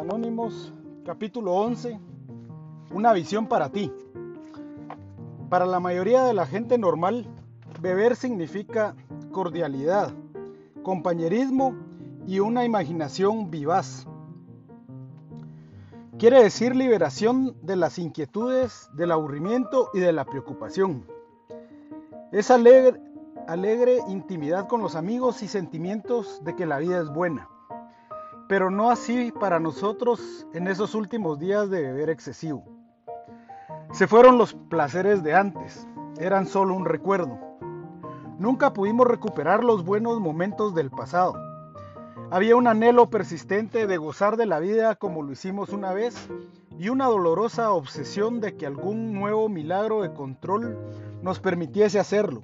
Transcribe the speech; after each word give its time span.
Anónimos, 0.00 0.72
capítulo 1.04 1.52
11, 1.52 2.00
una 2.90 3.12
visión 3.12 3.46
para 3.46 3.68
ti. 3.68 3.92
Para 5.50 5.66
la 5.66 5.78
mayoría 5.78 6.24
de 6.24 6.32
la 6.32 6.46
gente 6.46 6.78
normal, 6.78 7.26
beber 7.78 8.16
significa 8.16 8.96
cordialidad, 9.30 10.10
compañerismo 10.82 11.74
y 12.26 12.40
una 12.40 12.64
imaginación 12.64 13.50
vivaz. 13.50 14.06
Quiere 16.18 16.42
decir 16.42 16.74
liberación 16.74 17.54
de 17.60 17.76
las 17.76 17.98
inquietudes, 17.98 18.88
del 18.94 19.12
aburrimiento 19.12 19.90
y 19.92 20.00
de 20.00 20.14
la 20.14 20.24
preocupación. 20.24 21.04
Es 22.32 22.50
alegre, 22.50 22.98
alegre 23.46 23.98
intimidad 24.08 24.66
con 24.66 24.80
los 24.80 24.96
amigos 24.96 25.42
y 25.42 25.48
sentimientos 25.48 26.42
de 26.42 26.56
que 26.56 26.64
la 26.64 26.78
vida 26.78 27.02
es 27.02 27.10
buena 27.10 27.51
pero 28.52 28.70
no 28.70 28.90
así 28.90 29.32
para 29.32 29.58
nosotros 29.58 30.46
en 30.52 30.68
esos 30.68 30.94
últimos 30.94 31.38
días 31.38 31.70
de 31.70 31.80
beber 31.80 32.10
excesivo. 32.10 32.62
Se 33.92 34.06
fueron 34.06 34.36
los 34.36 34.52
placeres 34.52 35.22
de 35.22 35.32
antes, 35.34 35.88
eran 36.20 36.46
solo 36.46 36.74
un 36.74 36.84
recuerdo. 36.84 37.38
Nunca 38.38 38.74
pudimos 38.74 39.06
recuperar 39.06 39.64
los 39.64 39.86
buenos 39.86 40.20
momentos 40.20 40.74
del 40.74 40.90
pasado. 40.90 41.32
Había 42.30 42.54
un 42.54 42.66
anhelo 42.66 43.08
persistente 43.08 43.86
de 43.86 43.96
gozar 43.96 44.36
de 44.36 44.44
la 44.44 44.58
vida 44.58 44.96
como 44.96 45.22
lo 45.22 45.32
hicimos 45.32 45.70
una 45.70 45.94
vez 45.94 46.14
y 46.78 46.90
una 46.90 47.06
dolorosa 47.06 47.72
obsesión 47.72 48.42
de 48.42 48.54
que 48.54 48.66
algún 48.66 49.14
nuevo 49.14 49.48
milagro 49.48 50.02
de 50.02 50.12
control 50.12 50.76
nos 51.22 51.40
permitiese 51.40 51.98
hacerlo. 51.98 52.42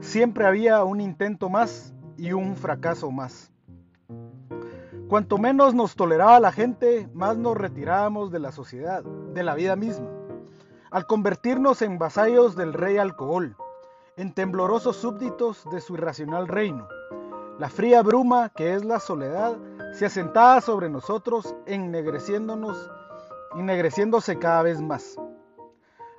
Siempre 0.00 0.44
había 0.44 0.84
un 0.84 1.00
intento 1.00 1.48
más 1.48 1.94
y 2.18 2.32
un 2.32 2.54
fracaso 2.54 3.10
más. 3.10 3.50
Cuanto 5.08 5.38
menos 5.38 5.72
nos 5.72 5.94
toleraba 5.94 6.40
la 6.40 6.50
gente, 6.50 7.08
más 7.14 7.36
nos 7.36 7.56
retirábamos 7.56 8.32
de 8.32 8.40
la 8.40 8.50
sociedad, 8.50 9.04
de 9.04 9.44
la 9.44 9.54
vida 9.54 9.76
misma, 9.76 10.08
al 10.90 11.06
convertirnos 11.06 11.80
en 11.82 11.96
vasallos 11.96 12.56
del 12.56 12.72
rey 12.72 12.98
alcohol, 12.98 13.54
en 14.16 14.32
temblorosos 14.32 14.96
súbditos 14.96 15.62
de 15.70 15.80
su 15.80 15.94
irracional 15.94 16.48
reino. 16.48 16.88
La 17.60 17.68
fría 17.68 18.02
bruma 18.02 18.48
que 18.48 18.74
es 18.74 18.84
la 18.84 18.98
soledad 18.98 19.56
se 19.92 20.06
asentaba 20.06 20.60
sobre 20.60 20.88
nosotros, 20.88 21.54
ennegreciéndonos, 21.66 22.90
ennegreciéndose 23.56 24.40
cada 24.40 24.62
vez 24.62 24.80
más. 24.80 25.16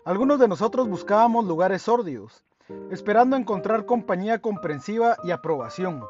Algunos 0.06 0.40
de 0.40 0.48
nosotros 0.48 0.88
buscábamos 0.88 1.44
lugares 1.44 1.82
sórdidos, 1.82 2.46
esperando 2.90 3.36
encontrar 3.36 3.86
compañía 3.86 4.40
comprensiva 4.40 5.18
y 5.26 5.32
aprobación. 5.32 6.06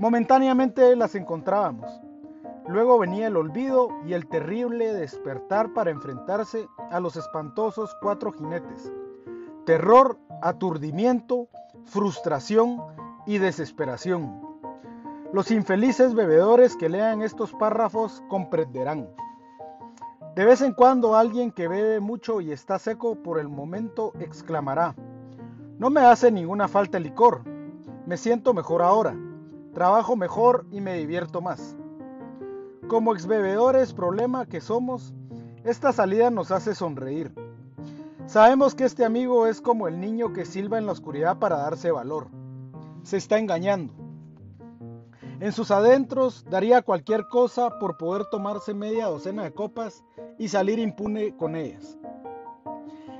Momentáneamente 0.00 0.96
las 0.96 1.14
encontrábamos. 1.14 2.00
Luego 2.66 2.98
venía 2.98 3.26
el 3.26 3.36
olvido 3.36 3.90
y 4.06 4.14
el 4.14 4.26
terrible 4.28 4.94
despertar 4.94 5.74
para 5.74 5.90
enfrentarse 5.90 6.66
a 6.90 7.00
los 7.00 7.16
espantosos 7.16 7.94
cuatro 8.00 8.32
jinetes. 8.32 8.90
Terror, 9.66 10.16
aturdimiento, 10.40 11.48
frustración 11.84 12.80
y 13.26 13.36
desesperación. 13.36 14.40
Los 15.34 15.50
infelices 15.50 16.14
bebedores 16.14 16.76
que 16.76 16.88
lean 16.88 17.20
estos 17.20 17.52
párrafos 17.52 18.22
comprenderán. 18.30 19.06
De 20.34 20.46
vez 20.46 20.62
en 20.62 20.72
cuando 20.72 21.14
alguien 21.14 21.52
que 21.52 21.68
bebe 21.68 22.00
mucho 22.00 22.40
y 22.40 22.52
está 22.52 22.78
seco 22.78 23.16
por 23.16 23.38
el 23.38 23.50
momento 23.50 24.14
exclamará, 24.18 24.94
no 25.78 25.90
me 25.90 26.00
hace 26.00 26.32
ninguna 26.32 26.68
falta 26.68 26.96
el 26.96 27.04
licor, 27.04 27.42
me 28.06 28.16
siento 28.16 28.54
mejor 28.54 28.80
ahora 28.80 29.14
trabajo 29.72 30.16
mejor 30.16 30.66
y 30.70 30.80
me 30.80 30.94
divierto 30.94 31.40
más. 31.40 31.76
Como 32.88 33.14
exbebedores 33.14 33.92
problema 33.92 34.46
que 34.46 34.60
somos, 34.60 35.14
esta 35.64 35.92
salida 35.92 36.30
nos 36.30 36.50
hace 36.50 36.74
sonreír. 36.74 37.32
Sabemos 38.26 38.74
que 38.74 38.84
este 38.84 39.04
amigo 39.04 39.46
es 39.46 39.60
como 39.60 39.88
el 39.88 40.00
niño 40.00 40.32
que 40.32 40.44
silba 40.44 40.78
en 40.78 40.86
la 40.86 40.92
oscuridad 40.92 41.38
para 41.38 41.58
darse 41.58 41.90
valor. 41.90 42.28
Se 43.02 43.16
está 43.16 43.38
engañando. 43.38 43.92
En 45.40 45.52
sus 45.52 45.70
adentros 45.70 46.44
daría 46.50 46.82
cualquier 46.82 47.26
cosa 47.28 47.78
por 47.78 47.96
poder 47.96 48.26
tomarse 48.26 48.74
media 48.74 49.06
docena 49.06 49.44
de 49.44 49.52
copas 49.52 50.04
y 50.38 50.48
salir 50.48 50.78
impune 50.78 51.36
con 51.36 51.56
ellas. 51.56 51.96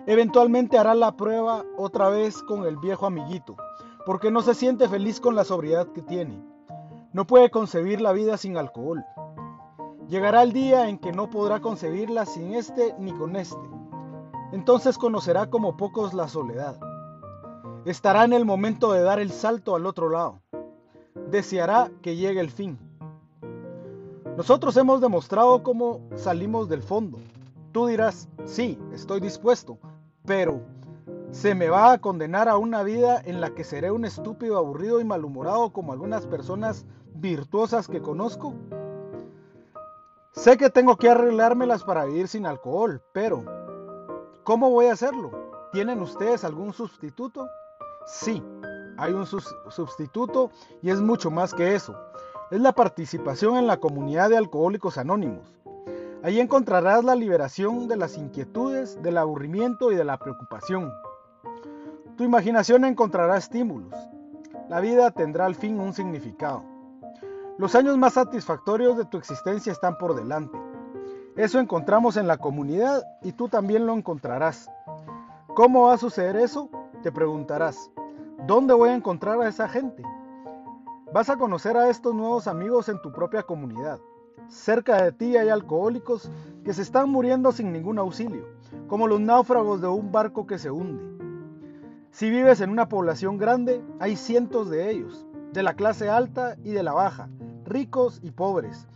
Eventualmente 0.07 0.79
hará 0.79 0.95
la 0.95 1.17
prueba 1.17 1.65
otra 1.77 2.09
vez 2.09 2.43
con 2.43 2.65
el 2.65 2.77
viejo 2.77 3.07
amiguito, 3.07 3.57
porque 4.07 4.31
no 4.31 4.43
se 4.43 4.55
siente 4.55 4.89
feliz 4.89 5.21
con 5.21 5.35
la 5.35 5.45
sobriedad 5.45 5.87
que 5.89 6.03
tiene. 6.03 6.43
No 7.13 7.27
puede 7.27 7.51
concebir 7.51 8.01
la 8.01 8.13
vida 8.13 8.37
sin 8.37 8.57
alcohol. 8.57 9.05
Llegará 10.09 10.43
el 10.43 10.53
día 10.53 10.89
en 10.89 10.99
que 10.99 11.13
no 11.13 11.31
podrá 11.31 11.61
concebirla 11.61 12.27
sin 12.27 12.55
este 12.55 12.95
ni 12.99 13.13
con 13.13 13.37
este. 13.37 13.69
Entonces 14.53 14.99
conocerá 14.99 15.49
como 15.51 15.77
pocos 15.77 16.15
la 16.15 16.29
soledad. 16.29 16.79
Estará 17.85 18.25
en 18.25 18.33
el 18.33 18.45
momento 18.45 18.93
de 18.93 19.03
dar 19.03 19.21
el 19.21 19.31
salto 19.31 19.75
al 19.75 19.87
otro 19.87 20.09
lado. 20.11 20.41
Deseará 21.31 21.91
que 22.03 22.17
llegue 22.17 22.41
el 22.41 22.51
fin. 22.51 22.79
Nosotros 24.37 24.77
hemos 24.77 25.01
demostrado 25.01 25.63
cómo 25.63 26.01
salimos 26.17 26.69
del 26.69 26.83
fondo. 26.83 27.19
Tú 27.73 27.87
dirás, 27.87 28.29
sí, 28.45 28.79
estoy 28.93 29.21
dispuesto, 29.21 29.79
pero 30.25 30.61
¿Se 31.33 31.55
me 31.55 31.69
va 31.69 31.93
a 31.93 31.99
condenar 31.99 32.49
a 32.49 32.57
una 32.57 32.83
vida 32.83 33.23
en 33.25 33.41
la 33.41 33.51
que 33.55 33.63
seré 33.63 33.93
un 33.93 34.05
estúpido, 34.05 34.59
aburrido 34.59 35.01
y 35.01 35.05
malhumorado 35.05 35.73
como 35.73 35.93
algunas 35.93 36.27
personas 36.27 36.85
virtuosas 37.15 37.87
que 37.87 38.03
conozco? 38.03 38.55
Sé 40.33 40.57
que 40.57 40.71
tengo 40.71 40.97
que 40.97 41.09
arreglármelas 41.09 41.85
para 41.85 42.05
vivir 42.05 42.27
sin 42.27 42.47
alcohol, 42.47 43.01
pero 43.13 43.45
¿cómo 44.43 44.71
voy 44.71 44.87
a 44.87 44.93
hacerlo? 44.93 45.31
¿Tienen 45.73 46.01
ustedes 46.01 46.43
algún 46.43 46.73
sustituto? 46.73 47.49
Sí, 48.07 48.43
hay 48.99 49.13
un 49.13 49.25
sustituto 49.25 50.51
y 50.83 50.91
es 50.91 51.01
mucho 51.01 51.31
más 51.31 51.55
que 51.55 51.77
eso. 51.77 51.97
Es 52.51 52.61
la 52.61 52.73
participación 52.73 53.57
en 53.57 53.69
la 53.69 53.77
comunidad 53.77 54.31
de 54.31 54.37
alcohólicos 54.37 54.99
anónimos. 54.99 55.61
Ahí 56.25 56.41
encontrarás 56.41 57.05
la 57.05 57.15
liberación 57.15 57.87
de 57.87 57.97
las 57.97 58.19
inquietudes, 58.19 59.01
del 59.01 59.17
aburrimiento 59.17 59.93
y 59.93 59.95
de 59.95 60.05
la 60.05 60.19
preocupación. 60.19 60.93
Tu 62.21 62.25
imaginación 62.25 62.85
encontrará 62.85 63.39
estímulos. 63.39 63.95
La 64.69 64.81
vida 64.81 65.11
tendrá 65.11 65.47
al 65.47 65.55
fin 65.55 65.81
un 65.81 65.95
significado. 65.95 66.63
Los 67.57 67.75
años 67.75 67.97
más 67.97 68.13
satisfactorios 68.13 68.99
de 68.99 69.07
tu 69.07 69.17
existencia 69.17 69.73
están 69.73 69.97
por 69.97 70.15
delante. 70.15 70.59
Eso 71.35 71.59
encontramos 71.59 72.19
en 72.19 72.29
la 72.29 72.37
comunidad 72.37 73.03
y 73.23 73.33
tú 73.33 73.49
también 73.49 73.87
lo 73.87 73.95
encontrarás. 73.95 74.71
¿Cómo 75.55 75.85
va 75.87 75.95
a 75.95 75.97
suceder 75.97 76.37
eso? 76.37 76.69
Te 77.03 77.11
preguntarás. 77.11 77.91
¿Dónde 78.47 78.75
voy 78.75 78.91
a 78.91 78.97
encontrar 78.97 79.41
a 79.41 79.49
esa 79.49 79.67
gente? 79.67 80.03
Vas 81.15 81.31
a 81.31 81.39
conocer 81.39 81.79
a 81.79 81.89
estos 81.89 82.15
nuevos 82.15 82.47
amigos 82.49 82.91
en 82.91 83.01
tu 83.01 83.13
propia 83.13 83.45
comunidad. 83.45 83.99
Cerca 84.47 85.03
de 85.03 85.13
ti 85.13 85.39
hay 85.39 85.49
alcohólicos 85.49 86.31
que 86.65 86.75
se 86.75 86.83
están 86.83 87.09
muriendo 87.09 87.51
sin 87.51 87.73
ningún 87.73 87.99
auxilio, 87.99 88.45
como 88.89 89.07
los 89.07 89.21
náufragos 89.21 89.81
de 89.81 89.89
un 89.89 90.13
barco 90.13 90.47
que 90.47 90.59
se 90.59 90.71
hunde. 90.71 91.20
Si 92.11 92.29
vives 92.29 92.61
en 92.61 92.71
una 92.71 92.89
población 92.89 93.39
grande, 93.39 93.83
hay 94.01 94.17
cientos 94.17 94.69
de 94.69 94.91
ellos, 94.91 95.25
de 95.53 95.63
la 95.63 95.75
clase 95.75 96.09
alta 96.09 96.57
y 96.65 96.73
de 96.73 96.83
la 96.83 96.93
baja, 96.93 97.29
ricos 97.65 98.19
y 98.23 98.33
pobres. 98.33 98.89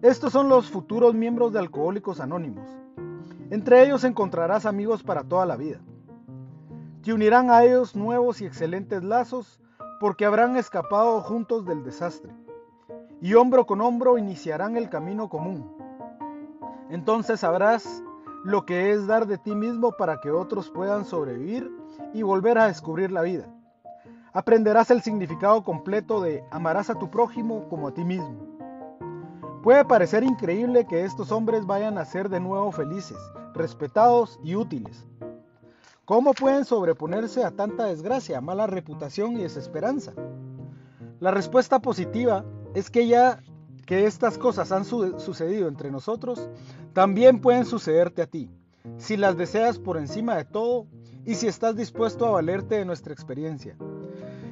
Estos 0.00 0.32
son 0.32 0.48
los 0.48 0.70
futuros 0.70 1.14
miembros 1.14 1.52
de 1.52 1.58
Alcohólicos 1.58 2.18
Anónimos. 2.18 2.66
Entre 3.50 3.84
ellos 3.84 4.04
encontrarás 4.04 4.64
amigos 4.64 5.02
para 5.02 5.22
toda 5.22 5.44
la 5.44 5.56
vida. 5.56 5.80
Te 7.02 7.12
unirán 7.12 7.50
a 7.50 7.62
ellos 7.62 7.94
nuevos 7.94 8.40
y 8.40 8.46
excelentes 8.46 9.04
lazos 9.04 9.60
porque 10.00 10.24
habrán 10.24 10.56
escapado 10.56 11.20
juntos 11.20 11.66
del 11.66 11.84
desastre. 11.84 12.32
Y 13.20 13.34
hombro 13.34 13.66
con 13.66 13.82
hombro 13.82 14.16
iniciarán 14.16 14.78
el 14.78 14.88
camino 14.88 15.28
común. 15.28 15.76
Entonces 16.88 17.40
sabrás 17.40 18.02
lo 18.44 18.64
que 18.64 18.92
es 18.92 19.06
dar 19.06 19.26
de 19.26 19.36
ti 19.36 19.54
mismo 19.54 19.92
para 19.92 20.20
que 20.20 20.30
otros 20.30 20.70
puedan 20.70 21.04
sobrevivir 21.04 21.81
y 22.12 22.22
volver 22.22 22.58
a 22.58 22.66
descubrir 22.66 23.10
la 23.10 23.22
vida. 23.22 23.46
Aprenderás 24.32 24.90
el 24.90 25.02
significado 25.02 25.62
completo 25.62 26.20
de 26.20 26.42
amarás 26.50 26.88
a 26.90 26.98
tu 26.98 27.10
prójimo 27.10 27.68
como 27.68 27.88
a 27.88 27.94
ti 27.94 28.04
mismo. 28.04 28.52
Puede 29.62 29.84
parecer 29.84 30.24
increíble 30.24 30.86
que 30.86 31.04
estos 31.04 31.30
hombres 31.30 31.66
vayan 31.66 31.98
a 31.98 32.04
ser 32.04 32.28
de 32.28 32.40
nuevo 32.40 32.72
felices, 32.72 33.18
respetados 33.54 34.40
y 34.42 34.56
útiles. 34.56 35.06
¿Cómo 36.04 36.32
pueden 36.32 36.64
sobreponerse 36.64 37.44
a 37.44 37.52
tanta 37.52 37.84
desgracia, 37.84 38.40
mala 38.40 38.66
reputación 38.66 39.32
y 39.34 39.42
desesperanza? 39.42 40.12
La 41.20 41.30
respuesta 41.30 41.78
positiva 41.78 42.44
es 42.74 42.90
que 42.90 43.06
ya 43.06 43.40
que 43.86 44.06
estas 44.06 44.38
cosas 44.38 44.72
han 44.72 44.84
sucedido 44.84 45.68
entre 45.68 45.90
nosotros, 45.90 46.48
también 46.92 47.40
pueden 47.40 47.64
sucederte 47.64 48.22
a 48.22 48.26
ti, 48.26 48.50
si 48.96 49.16
las 49.16 49.36
deseas 49.36 49.78
por 49.78 49.96
encima 49.96 50.36
de 50.36 50.44
todo 50.44 50.86
y 51.24 51.34
si 51.34 51.46
estás 51.46 51.76
dispuesto 51.76 52.26
a 52.26 52.30
valerte 52.30 52.76
de 52.76 52.84
nuestra 52.84 53.12
experiencia. 53.12 53.76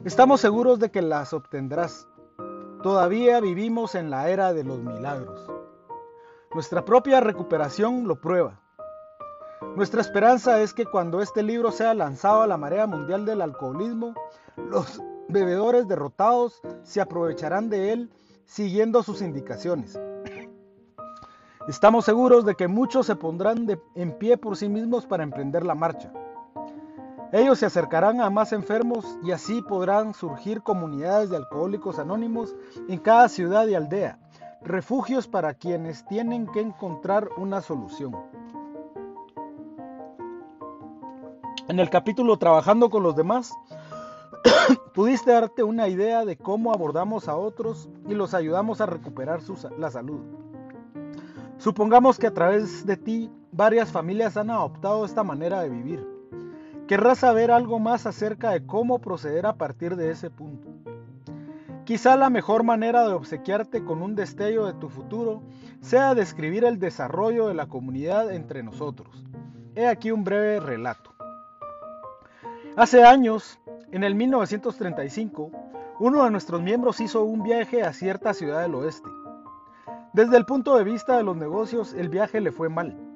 Estamos 0.05 0.41
seguros 0.41 0.79
de 0.79 0.91
que 0.91 1.03
las 1.03 1.33
obtendrás. 1.33 2.07
Todavía 2.83 3.41
vivimos 3.41 3.95
en 3.95 4.11
la 4.11 4.31
era 4.31 4.53
de 4.53 4.65
los 4.65 4.79
milagros. 4.79 5.47
Nuestra 6.55 6.85
propia 6.85 7.21
recuperación 7.21 8.09
lo 8.09 8.21
prueba. 8.21 8.61
Nuestra 9.77 10.01
esperanza 10.01 10.61
es 10.63 10.73
que 10.73 10.87
cuando 10.87 11.21
este 11.21 11.43
libro 11.43 11.71
sea 11.71 11.93
lanzado 11.93 12.43
a 12.43 12.47
la 12.47 12.57
marea 12.57 12.87
mundial 12.87 13.27
del 13.27 13.43
alcoholismo, 13.43 14.15
los 14.57 15.03
bebedores 15.29 15.87
derrotados 15.87 16.61
se 16.83 17.01
aprovecharán 17.01 17.69
de 17.69 17.93
él 17.93 18.11
siguiendo 18.47 19.03
sus 19.03 19.21
indicaciones. 19.23 20.01
Estamos 21.69 22.07
seguros 22.07 22.45
de 22.45 22.55
que 22.55 22.69
muchos 22.69 23.07
se 23.07 23.17
pondrán 23.17 23.67
en 23.95 24.19
pie 24.19 24.39
por 24.39 24.57
sí 24.57 24.69
mismos 24.69 25.07
para 25.07 25.23
emprender 25.23 25.65
la 25.65 25.75
marcha. 25.75 26.11
Ellos 27.33 27.61
se 27.61 27.67
acercarán 27.67 28.21
a 28.21 28.29
más 28.29 28.53
enfermos 28.53 29.07
y 29.23 29.31
así 29.31 29.63
podrán 29.63 30.15
surgir 30.15 30.63
comunidades 30.63 31.31
de 31.31 31.37
alcohólicos 31.37 32.01
anónimos 32.01 32.57
en 32.89 32.99
cada 32.99 33.29
ciudad 33.29 33.69
y 33.69 33.75
aldea, 33.75 34.19
refugios 34.63 35.29
para 35.29 35.55
quienes 35.55 36.05
tienen 36.07 36.49
que 36.49 36.61
encontrar 36.61 37.29
una 37.37 37.61
solución. 37.61 38.17
En 41.69 41.79
el 41.79 41.89
capítulo 41.89 42.37
Trabajando 42.37 42.91
con 42.91 43.05
los 43.05 43.15
demás, 43.15 43.55
pudiste 44.93 45.31
darte 45.31 45.63
una 45.63 45.87
idea 45.87 46.25
de 46.25 46.37
cómo 46.37 46.73
abordamos 46.73 47.29
a 47.29 47.37
otros 47.37 47.89
y 48.09 48.15
los 48.15 48.35
ayudamos 48.35 48.81
a 48.81 48.87
recuperar 48.87 49.39
la 49.79 49.89
salud. 49.89 50.21
Supongamos 51.59 52.19
que 52.19 52.27
a 52.27 52.35
través 52.35 52.85
de 52.85 52.97
ti 52.97 53.31
varias 53.53 53.93
familias 53.93 54.37
han 54.37 54.51
adoptado 54.51 55.05
esta 55.05 55.23
manera 55.23 55.61
de 55.61 55.69
vivir. 55.69 56.10
Querrás 56.91 57.19
saber 57.19 57.53
algo 57.53 57.79
más 57.79 58.05
acerca 58.05 58.51
de 58.51 58.67
cómo 58.67 58.99
proceder 58.99 59.47
a 59.47 59.55
partir 59.55 59.95
de 59.95 60.11
ese 60.11 60.29
punto. 60.29 60.67
Quizá 61.85 62.17
la 62.17 62.31
mejor 62.31 62.65
manera 62.65 63.07
de 63.07 63.13
obsequiarte 63.15 63.85
con 63.85 64.03
un 64.03 64.17
destello 64.17 64.67
de 64.67 64.73
tu 64.73 64.89
futuro 64.89 65.41
sea 65.81 66.17
describir 66.17 66.65
el 66.65 66.81
desarrollo 66.81 67.47
de 67.47 67.55
la 67.55 67.69
comunidad 67.69 68.33
entre 68.33 68.65
nosotros. 68.65 69.25
He 69.77 69.87
aquí 69.87 70.11
un 70.11 70.25
breve 70.25 70.59
relato. 70.59 71.15
Hace 72.75 73.05
años, 73.05 73.61
en 73.93 74.03
el 74.03 74.17
1935, 74.17 75.53
uno 76.01 76.25
de 76.25 76.31
nuestros 76.33 76.61
miembros 76.61 77.01
hizo 77.01 77.23
un 77.23 77.45
viaje 77.45 77.85
a 77.85 77.93
cierta 77.93 78.35
ciudad 78.35 78.63
del 78.63 78.75
oeste. 78.75 79.09
Desde 80.13 80.37
el 80.37 80.45
punto 80.45 80.77
de 80.77 80.83
vista 80.83 81.17
de 81.17 81.23
los 81.23 81.37
negocios, 81.37 81.95
el 81.95 82.09
viaje 82.09 82.41
le 82.41 82.51
fue 82.51 82.69
mal. 82.69 83.10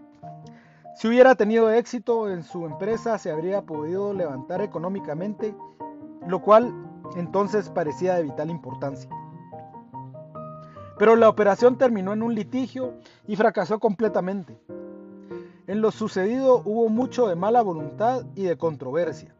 Si 0.96 1.08
hubiera 1.08 1.34
tenido 1.34 1.70
éxito 1.70 2.30
en 2.30 2.44
su 2.44 2.66
empresa, 2.66 3.18
se 3.18 3.30
habría 3.30 3.62
podido 3.62 4.14
levantar 4.14 4.60
económicamente, 4.60 5.54
lo 6.26 6.40
cual 6.40 6.72
entonces 7.16 7.68
parecía 7.68 8.14
de 8.14 8.22
vital 8.22 8.48
importancia. 8.48 9.10
Pero 10.96 11.16
la 11.16 11.28
operación 11.28 11.76
terminó 11.76 12.12
en 12.12 12.22
un 12.22 12.34
litigio 12.34 12.94
y 13.26 13.34
fracasó 13.34 13.80
completamente. 13.80 14.56
En 15.66 15.80
lo 15.80 15.90
sucedido 15.90 16.62
hubo 16.64 16.88
mucho 16.88 17.26
de 17.26 17.34
mala 17.34 17.62
voluntad 17.62 18.24
y 18.36 18.44
de 18.44 18.56
controversia. 18.56 19.34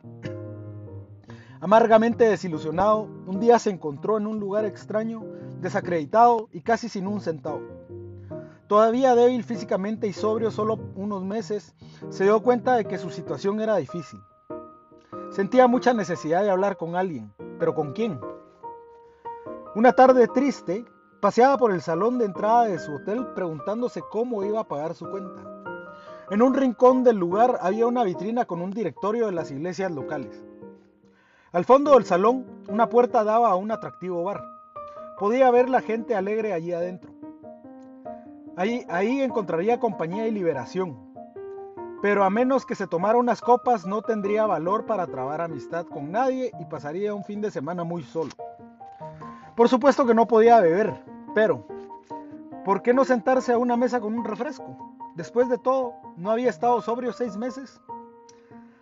Amargamente 1.60 2.24
desilusionado, 2.24 3.08
un 3.26 3.38
día 3.38 3.60
se 3.60 3.70
encontró 3.70 4.18
en 4.18 4.26
un 4.26 4.40
lugar 4.40 4.64
extraño, 4.64 5.22
desacreditado 5.60 6.48
y 6.52 6.62
casi 6.62 6.88
sin 6.88 7.06
un 7.06 7.20
centavo. 7.20 7.73
Todavía 8.74 9.14
débil 9.14 9.44
físicamente 9.44 10.08
y 10.08 10.12
sobrio 10.12 10.50
solo 10.50 10.80
unos 10.96 11.22
meses, 11.22 11.76
se 12.08 12.24
dio 12.24 12.42
cuenta 12.42 12.74
de 12.74 12.84
que 12.84 12.98
su 12.98 13.08
situación 13.08 13.60
era 13.60 13.76
difícil. 13.76 14.20
Sentía 15.30 15.68
mucha 15.68 15.94
necesidad 15.94 16.42
de 16.42 16.50
hablar 16.50 16.76
con 16.76 16.96
alguien, 16.96 17.32
pero 17.60 17.72
¿con 17.76 17.92
quién? 17.92 18.18
Una 19.76 19.92
tarde 19.92 20.26
triste, 20.26 20.84
paseaba 21.20 21.56
por 21.56 21.70
el 21.70 21.82
salón 21.82 22.18
de 22.18 22.24
entrada 22.24 22.64
de 22.64 22.80
su 22.80 22.96
hotel 22.96 23.28
preguntándose 23.28 24.02
cómo 24.10 24.42
iba 24.42 24.58
a 24.58 24.66
pagar 24.66 24.96
su 24.96 25.08
cuenta. 25.08 25.40
En 26.32 26.42
un 26.42 26.52
rincón 26.52 27.04
del 27.04 27.16
lugar 27.16 27.58
había 27.60 27.86
una 27.86 28.02
vitrina 28.02 28.44
con 28.44 28.60
un 28.60 28.72
directorio 28.72 29.26
de 29.26 29.32
las 29.32 29.52
iglesias 29.52 29.92
locales. 29.92 30.42
Al 31.52 31.64
fondo 31.64 31.92
del 31.92 32.06
salón, 32.06 32.44
una 32.68 32.88
puerta 32.88 33.22
daba 33.22 33.50
a 33.50 33.54
un 33.54 33.70
atractivo 33.70 34.24
bar. 34.24 34.42
Podía 35.16 35.48
ver 35.52 35.68
la 35.68 35.80
gente 35.80 36.16
alegre 36.16 36.52
allí 36.52 36.72
adentro. 36.72 37.13
Ahí, 38.56 38.86
ahí 38.88 39.20
encontraría 39.20 39.80
compañía 39.80 40.26
y 40.26 40.30
liberación. 40.30 40.96
Pero 42.00 42.22
a 42.22 42.30
menos 42.30 42.66
que 42.66 42.74
se 42.74 42.86
tomara 42.86 43.18
unas 43.18 43.40
copas, 43.40 43.86
no 43.86 44.02
tendría 44.02 44.46
valor 44.46 44.84
para 44.84 45.06
trabar 45.06 45.40
amistad 45.40 45.86
con 45.86 46.12
nadie 46.12 46.52
y 46.60 46.64
pasaría 46.66 47.14
un 47.14 47.24
fin 47.24 47.40
de 47.40 47.50
semana 47.50 47.82
muy 47.82 48.02
solo. 48.02 48.30
Por 49.56 49.68
supuesto 49.68 50.04
que 50.04 50.14
no 50.14 50.26
podía 50.26 50.60
beber, 50.60 50.94
pero 51.34 51.66
¿por 52.64 52.82
qué 52.82 52.92
no 52.92 53.04
sentarse 53.04 53.52
a 53.52 53.58
una 53.58 53.76
mesa 53.76 54.00
con 54.00 54.14
un 54.14 54.24
refresco? 54.24 54.76
Después 55.14 55.48
de 55.48 55.58
todo, 55.58 55.94
¿no 56.16 56.30
había 56.30 56.50
estado 56.50 56.82
sobrio 56.82 57.12
seis 57.12 57.36
meses? 57.36 57.80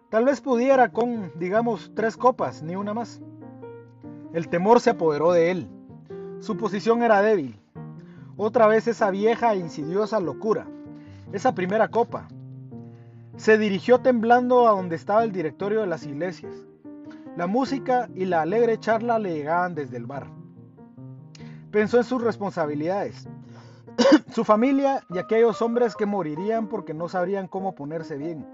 Tal 0.09 0.25
vez 0.25 0.41
pudiera 0.41 0.91
con, 0.91 1.31
digamos, 1.39 1.93
tres 1.95 2.17
copas, 2.17 2.63
ni 2.63 2.75
una 2.75 2.93
más. 2.93 3.23
El 4.33 4.49
temor 4.49 4.81
se 4.81 4.91
apoderó 4.91 5.33
de 5.33 5.51
él. 5.51 5.69
Su 6.41 6.57
posición 6.57 7.03
era 7.03 7.23
débil. 7.23 7.62
Otra 8.37 8.67
vez 8.67 8.89
esa 8.89 9.11
vieja 9.11 9.53
e 9.53 9.59
insidiosa 9.59 10.21
locura. 10.21 10.67
Esa 11.33 11.55
primera 11.55 11.89
copa. 11.89 12.29
Se 13.37 13.59
dirigió 13.59 14.01
temblando 14.01 14.69
a 14.69 14.73
donde 14.73 14.97
estaba 14.97 15.25
el 15.25 15.33
directorio 15.33 15.81
de 15.81 15.87
las 15.87 16.05
iglesias. 16.05 16.55
La 17.37 17.47
música 17.47 18.09
y 18.15 18.25
la 18.27 18.43
alegre 18.43 18.79
charla 18.79 19.19
le 19.19 19.35
llegaban 19.35 19.75
desde 19.75 19.97
el 19.97 20.07
bar. 20.07 20.27
Pensó 21.71 21.97
en 21.97 22.05
sus 22.05 22.23
responsabilidades, 22.23 23.27
su 24.35 24.45
familia 24.45 25.03
y 25.09 25.19
aquellos 25.19 25.63
hombres 25.63 25.97
que 25.97 26.05
morirían 26.05 26.69
porque 26.69 26.93
no 26.93 27.09
sabrían 27.09 27.49
cómo 27.49 27.75
ponerse 27.75 28.17
bien. 28.17 28.47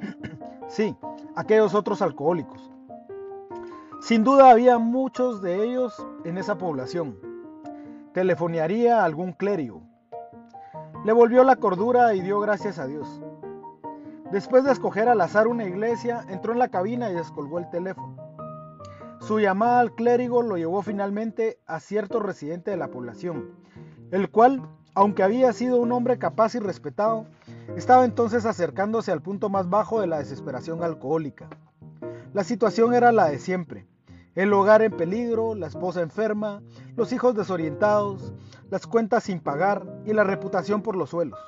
Sí, 0.70 0.94
aquellos 1.34 1.72
otros 1.72 2.02
alcohólicos. 2.02 2.70
Sin 4.02 4.22
duda 4.22 4.50
había 4.50 4.76
muchos 4.76 5.40
de 5.40 5.64
ellos 5.64 5.94
en 6.26 6.36
esa 6.36 6.58
población. 6.58 7.16
Telefonearía 8.18 9.00
a 9.00 9.04
algún 9.04 9.32
clérigo. 9.32 9.80
Le 11.04 11.12
volvió 11.12 11.44
la 11.44 11.54
cordura 11.54 12.14
y 12.14 12.20
dio 12.20 12.40
gracias 12.40 12.80
a 12.80 12.88
Dios. 12.88 13.22
Después 14.32 14.64
de 14.64 14.72
escoger 14.72 15.08
al 15.08 15.20
azar 15.20 15.46
una 15.46 15.66
iglesia, 15.66 16.26
entró 16.28 16.52
en 16.52 16.58
la 16.58 16.66
cabina 16.66 17.08
y 17.10 17.14
descolgó 17.14 17.60
el 17.60 17.70
teléfono. 17.70 18.16
Su 19.20 19.38
llamada 19.38 19.78
al 19.78 19.94
clérigo 19.94 20.42
lo 20.42 20.56
llevó 20.56 20.82
finalmente 20.82 21.60
a 21.64 21.78
cierto 21.78 22.18
residente 22.18 22.72
de 22.72 22.76
la 22.76 22.88
población, 22.88 23.52
el 24.10 24.32
cual, 24.32 24.68
aunque 24.96 25.22
había 25.22 25.52
sido 25.52 25.76
un 25.76 25.92
hombre 25.92 26.18
capaz 26.18 26.56
y 26.56 26.58
respetado, 26.58 27.26
estaba 27.76 28.04
entonces 28.04 28.46
acercándose 28.46 29.12
al 29.12 29.22
punto 29.22 29.48
más 29.48 29.70
bajo 29.70 30.00
de 30.00 30.08
la 30.08 30.18
desesperación 30.18 30.82
alcohólica. 30.82 31.48
La 32.34 32.42
situación 32.42 32.94
era 32.94 33.12
la 33.12 33.28
de 33.28 33.38
siempre. 33.38 33.86
El 34.38 34.52
hogar 34.52 34.82
en 34.82 34.92
peligro, 34.92 35.56
la 35.56 35.66
esposa 35.66 36.00
enferma, 36.00 36.62
los 36.94 37.12
hijos 37.12 37.34
desorientados, 37.34 38.32
las 38.70 38.86
cuentas 38.86 39.24
sin 39.24 39.40
pagar 39.40 39.84
y 40.04 40.12
la 40.12 40.22
reputación 40.22 40.80
por 40.80 40.94
los 40.94 41.10
suelos. 41.10 41.40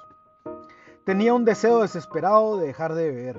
Tenía 1.05 1.33
un 1.33 1.45
deseo 1.45 1.83
desesperado 1.83 2.57
de 2.57 2.67
dejar 2.67 2.95
de 2.95 3.13
beber, 3.13 3.39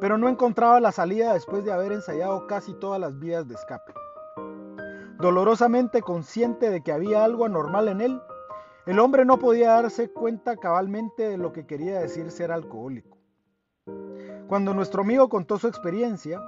pero 0.00 0.16
no 0.16 0.30
encontraba 0.30 0.80
la 0.80 0.92
salida 0.92 1.34
después 1.34 1.62
de 1.62 1.72
haber 1.72 1.92
ensayado 1.92 2.46
casi 2.46 2.72
todas 2.72 2.98
las 2.98 3.18
vías 3.18 3.46
de 3.46 3.56
escape. 3.56 3.92
Dolorosamente 5.18 6.00
consciente 6.00 6.70
de 6.70 6.82
que 6.82 6.92
había 6.92 7.22
algo 7.22 7.44
anormal 7.44 7.88
en 7.88 8.00
él, 8.00 8.22
el 8.86 8.98
hombre 8.98 9.26
no 9.26 9.38
podía 9.38 9.72
darse 9.72 10.10
cuenta 10.10 10.56
cabalmente 10.56 11.28
de 11.28 11.36
lo 11.36 11.52
que 11.52 11.66
quería 11.66 12.00
decir 12.00 12.30
ser 12.30 12.50
alcohólico. 12.50 13.18
Cuando 14.48 14.72
nuestro 14.72 15.02
amigo 15.02 15.28
contó 15.28 15.58
su 15.58 15.68
experiencia, 15.68 16.40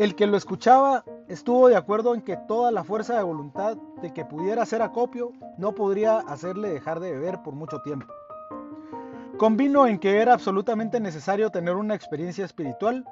el 0.00 0.14
que 0.14 0.26
lo 0.26 0.38
escuchaba 0.38 1.04
estuvo 1.28 1.68
de 1.68 1.76
acuerdo 1.76 2.14
en 2.14 2.22
que 2.22 2.38
toda 2.48 2.72
la 2.72 2.84
fuerza 2.84 3.18
de 3.18 3.22
voluntad 3.22 3.76
de 4.00 4.14
que 4.14 4.24
pudiera 4.24 4.62
hacer 4.62 4.80
acopio 4.80 5.32
no 5.58 5.74
podría 5.74 6.20
hacerle 6.20 6.70
dejar 6.70 7.00
de 7.00 7.12
beber 7.12 7.42
por 7.42 7.52
mucho 7.52 7.82
tiempo. 7.82 8.06
Convino 9.36 9.86
en 9.86 9.98
que 9.98 10.22
era 10.22 10.32
absolutamente 10.32 11.00
necesario 11.00 11.50
tener 11.50 11.74
una 11.74 11.94
experiencia 11.94 12.46
espiritual, 12.46 13.04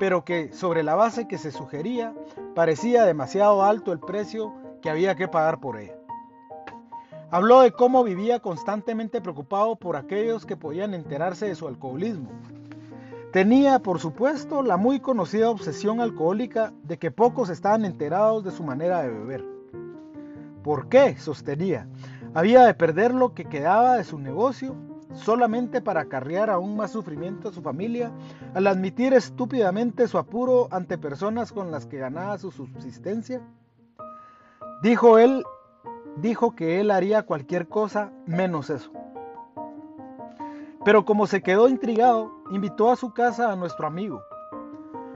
pero 0.00 0.24
que 0.24 0.52
sobre 0.52 0.82
la 0.82 0.96
base 0.96 1.28
que 1.28 1.38
se 1.38 1.52
sugería 1.52 2.12
parecía 2.56 3.04
demasiado 3.04 3.62
alto 3.62 3.92
el 3.92 4.00
precio 4.00 4.52
que 4.82 4.90
había 4.90 5.14
que 5.14 5.28
pagar 5.28 5.60
por 5.60 5.78
ella. 5.78 5.94
Habló 7.30 7.60
de 7.60 7.70
cómo 7.70 8.02
vivía 8.02 8.40
constantemente 8.40 9.20
preocupado 9.20 9.76
por 9.76 9.94
aquellos 9.94 10.44
que 10.44 10.56
podían 10.56 10.92
enterarse 10.92 11.46
de 11.46 11.54
su 11.54 11.68
alcoholismo. 11.68 12.30
Tenía, 13.32 13.78
por 13.78 13.98
supuesto, 13.98 14.62
la 14.62 14.76
muy 14.76 15.00
conocida 15.00 15.48
obsesión 15.48 16.00
alcohólica 16.00 16.74
de 16.82 16.98
que 16.98 17.10
pocos 17.10 17.48
estaban 17.48 17.86
enterados 17.86 18.44
de 18.44 18.50
su 18.50 18.62
manera 18.62 19.00
de 19.00 19.08
beber. 19.08 19.44
¿Por 20.62 20.88
qué? 20.88 21.16
sostenía. 21.16 21.88
Había 22.34 22.66
de 22.66 22.74
perder 22.74 23.14
lo 23.14 23.32
que 23.32 23.46
quedaba 23.46 23.96
de 23.96 24.04
su 24.04 24.18
negocio 24.18 24.76
solamente 25.14 25.80
para 25.80 26.02
acarrear 26.02 26.50
aún 26.50 26.76
más 26.76 26.90
sufrimiento 26.92 27.48
a 27.48 27.52
su 27.52 27.62
familia 27.62 28.12
al 28.54 28.66
admitir 28.66 29.14
estúpidamente 29.14 30.08
su 30.08 30.18
apuro 30.18 30.68
ante 30.70 30.98
personas 30.98 31.52
con 31.52 31.70
las 31.70 31.86
que 31.86 31.98
ganaba 31.98 32.36
su 32.36 32.50
subsistencia? 32.50 33.40
Dijo 34.82 35.18
él 35.18 35.42
dijo 36.16 36.54
que 36.54 36.80
él 36.80 36.90
haría 36.90 37.22
cualquier 37.22 37.66
cosa 37.68 38.12
menos 38.26 38.68
eso. 38.68 38.90
Pero 40.84 41.04
como 41.04 41.26
se 41.26 41.42
quedó 41.42 41.68
intrigado, 41.68 42.32
invitó 42.50 42.90
a 42.90 42.96
su 42.96 43.12
casa 43.12 43.52
a 43.52 43.56
nuestro 43.56 43.86
amigo. 43.86 44.22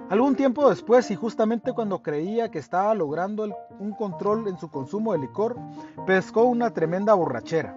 Algún 0.08 0.36
tiempo 0.36 0.68
después, 0.68 1.10
y 1.10 1.16
justamente 1.16 1.72
cuando 1.72 2.00
creía 2.02 2.50
que 2.50 2.60
estaba 2.60 2.94
logrando 2.94 3.48
un 3.80 3.92
control 3.92 4.46
en 4.46 4.56
su 4.56 4.70
consumo 4.70 5.12
de 5.12 5.18
licor, 5.18 5.56
pescó 6.06 6.44
una 6.44 6.70
tremenda 6.70 7.14
borrachera. 7.14 7.76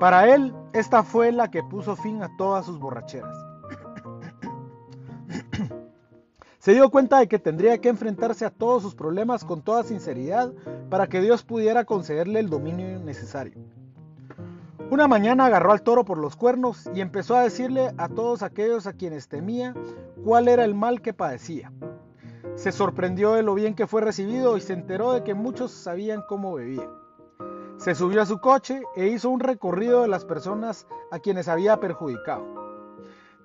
Para 0.00 0.34
él, 0.34 0.54
esta 0.72 1.02
fue 1.02 1.30
la 1.30 1.50
que 1.50 1.62
puso 1.62 1.94
fin 1.94 2.22
a 2.22 2.34
todas 2.38 2.64
sus 2.64 2.78
borracheras. 2.78 3.36
Se 6.58 6.72
dio 6.72 6.90
cuenta 6.90 7.18
de 7.18 7.28
que 7.28 7.38
tendría 7.38 7.78
que 7.78 7.90
enfrentarse 7.90 8.46
a 8.46 8.50
todos 8.50 8.82
sus 8.82 8.94
problemas 8.94 9.44
con 9.44 9.62
toda 9.62 9.82
sinceridad 9.82 10.52
para 10.88 11.08
que 11.08 11.20
Dios 11.20 11.42
pudiera 11.42 11.84
concederle 11.84 12.40
el 12.40 12.48
dominio 12.48 12.98
necesario. 13.00 13.58
Una 14.92 15.08
mañana 15.08 15.46
agarró 15.46 15.72
al 15.72 15.80
toro 15.80 16.04
por 16.04 16.18
los 16.18 16.36
cuernos 16.36 16.86
y 16.94 17.00
empezó 17.00 17.34
a 17.34 17.42
decirle 17.44 17.94
a 17.96 18.10
todos 18.10 18.42
aquellos 18.42 18.86
a 18.86 18.92
quienes 18.92 19.26
temía 19.26 19.72
cuál 20.22 20.48
era 20.48 20.66
el 20.66 20.74
mal 20.74 21.00
que 21.00 21.14
padecía. 21.14 21.72
Se 22.56 22.72
sorprendió 22.72 23.32
de 23.32 23.42
lo 23.42 23.54
bien 23.54 23.74
que 23.74 23.86
fue 23.86 24.02
recibido 24.02 24.58
y 24.58 24.60
se 24.60 24.74
enteró 24.74 25.14
de 25.14 25.24
que 25.24 25.32
muchos 25.32 25.70
sabían 25.70 26.20
cómo 26.28 26.52
bebía. 26.52 26.90
Se 27.78 27.94
subió 27.94 28.20
a 28.20 28.26
su 28.26 28.38
coche 28.38 28.82
e 28.94 29.06
hizo 29.06 29.30
un 29.30 29.40
recorrido 29.40 30.02
de 30.02 30.08
las 30.08 30.26
personas 30.26 30.86
a 31.10 31.20
quienes 31.20 31.48
había 31.48 31.80
perjudicado. 31.80 32.44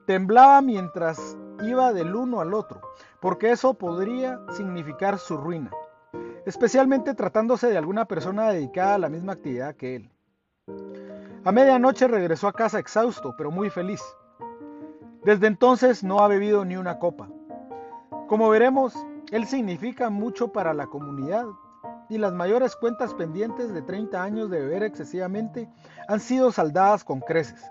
Temblaba 0.05 0.61
mientras 0.61 1.37
iba 1.63 1.93
del 1.93 2.13
uno 2.13 2.41
al 2.41 2.53
otro, 2.53 2.81
porque 3.21 3.51
eso 3.51 3.73
podría 3.75 4.41
significar 4.51 5.17
su 5.17 5.37
ruina, 5.37 5.71
especialmente 6.45 7.13
tratándose 7.13 7.69
de 7.69 7.77
alguna 7.77 8.03
persona 8.03 8.49
dedicada 8.49 8.95
a 8.95 8.99
la 8.99 9.07
misma 9.07 9.31
actividad 9.31 9.77
que 9.77 9.95
él. 9.95 10.11
A 11.43 11.51
medianoche 11.51 12.07
regresó 12.07 12.47
a 12.47 12.53
casa 12.53 12.79
exhausto, 12.79 13.35
pero 13.37 13.51
muy 13.51 13.69
feliz. 13.69 14.01
Desde 15.23 15.47
entonces 15.47 16.03
no 16.03 16.19
ha 16.19 16.27
bebido 16.27 16.65
ni 16.65 16.77
una 16.77 16.99
copa. 16.99 17.27
Como 18.27 18.49
veremos, 18.49 18.93
él 19.31 19.45
significa 19.45 20.09
mucho 20.09 20.51
para 20.51 20.73
la 20.73 20.87
comunidad 20.87 21.45
y 22.09 22.17
las 22.17 22.33
mayores 22.33 22.75
cuentas 22.75 23.13
pendientes 23.13 23.73
de 23.73 23.81
30 23.81 24.21
años 24.21 24.49
de 24.49 24.59
beber 24.59 24.83
excesivamente 24.83 25.69
han 26.07 26.19
sido 26.19 26.51
saldadas 26.51 27.03
con 27.03 27.19
creces. 27.19 27.61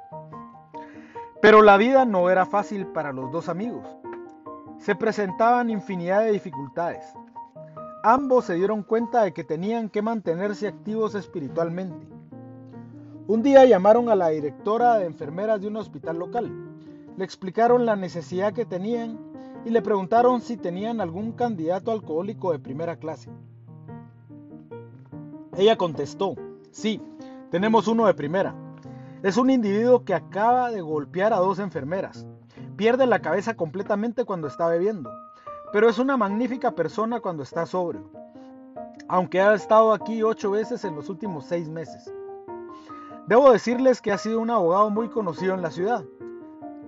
Pero 1.40 1.62
la 1.62 1.76
vida 1.76 2.04
no 2.04 2.30
era 2.30 2.46
fácil 2.46 2.86
para 2.88 3.12
los 3.12 3.30
dos 3.30 3.48
amigos. 3.48 3.86
Se 4.78 4.94
presentaban 4.94 5.70
infinidad 5.70 6.20
de 6.20 6.32
dificultades. 6.32 7.04
Ambos 8.02 8.46
se 8.46 8.54
dieron 8.54 8.82
cuenta 8.82 9.22
de 9.22 9.32
que 9.32 9.44
tenían 9.44 9.88
que 9.88 10.02
mantenerse 10.02 10.68
activos 10.68 11.14
espiritualmente. 11.14 12.15
Un 13.28 13.42
día 13.42 13.64
llamaron 13.64 14.08
a 14.08 14.14
la 14.14 14.28
directora 14.28 14.98
de 14.98 15.06
enfermeras 15.06 15.60
de 15.60 15.66
un 15.66 15.76
hospital 15.76 16.16
local. 16.16 16.48
Le 17.16 17.24
explicaron 17.24 17.84
la 17.84 17.96
necesidad 17.96 18.52
que 18.52 18.64
tenían 18.64 19.18
y 19.64 19.70
le 19.70 19.82
preguntaron 19.82 20.40
si 20.40 20.56
tenían 20.56 21.00
algún 21.00 21.32
candidato 21.32 21.90
alcohólico 21.90 22.52
de 22.52 22.60
primera 22.60 22.94
clase. 22.94 23.30
Ella 25.56 25.76
contestó, 25.76 26.36
sí, 26.70 27.02
tenemos 27.50 27.88
uno 27.88 28.06
de 28.06 28.14
primera. 28.14 28.54
Es 29.24 29.36
un 29.36 29.50
individuo 29.50 30.04
que 30.04 30.14
acaba 30.14 30.70
de 30.70 30.80
golpear 30.80 31.32
a 31.32 31.38
dos 31.38 31.58
enfermeras. 31.58 32.28
Pierde 32.76 33.06
la 33.06 33.22
cabeza 33.22 33.54
completamente 33.54 34.24
cuando 34.24 34.46
está 34.46 34.68
bebiendo, 34.68 35.10
pero 35.72 35.88
es 35.88 35.98
una 35.98 36.16
magnífica 36.16 36.76
persona 36.76 37.18
cuando 37.18 37.42
está 37.42 37.66
sobrio, 37.66 38.08
aunque 39.08 39.40
ha 39.40 39.52
estado 39.52 39.92
aquí 39.92 40.22
ocho 40.22 40.52
veces 40.52 40.84
en 40.84 40.94
los 40.94 41.08
últimos 41.08 41.44
seis 41.46 41.68
meses. 41.68 42.12
Debo 43.26 43.50
decirles 43.50 44.00
que 44.00 44.12
ha 44.12 44.18
sido 44.18 44.40
un 44.40 44.50
abogado 44.50 44.88
muy 44.90 45.08
conocido 45.08 45.54
en 45.54 45.62
la 45.62 45.72
ciudad, 45.72 46.04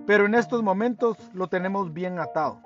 pero 0.05 0.25
en 0.25 0.35
estos 0.35 0.63
momentos 0.63 1.17
lo 1.33 1.47
tenemos 1.47 1.93
bien 1.93 2.17
atado. 2.17 2.61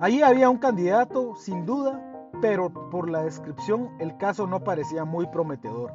Allí 0.00 0.22
había 0.22 0.50
un 0.50 0.58
candidato, 0.58 1.36
sin 1.36 1.64
duda, 1.64 2.02
pero 2.42 2.70
por 2.90 3.08
la 3.08 3.22
descripción 3.22 3.90
el 3.98 4.18
caso 4.18 4.46
no 4.46 4.60
parecía 4.62 5.06
muy 5.06 5.26
prometedor. 5.28 5.94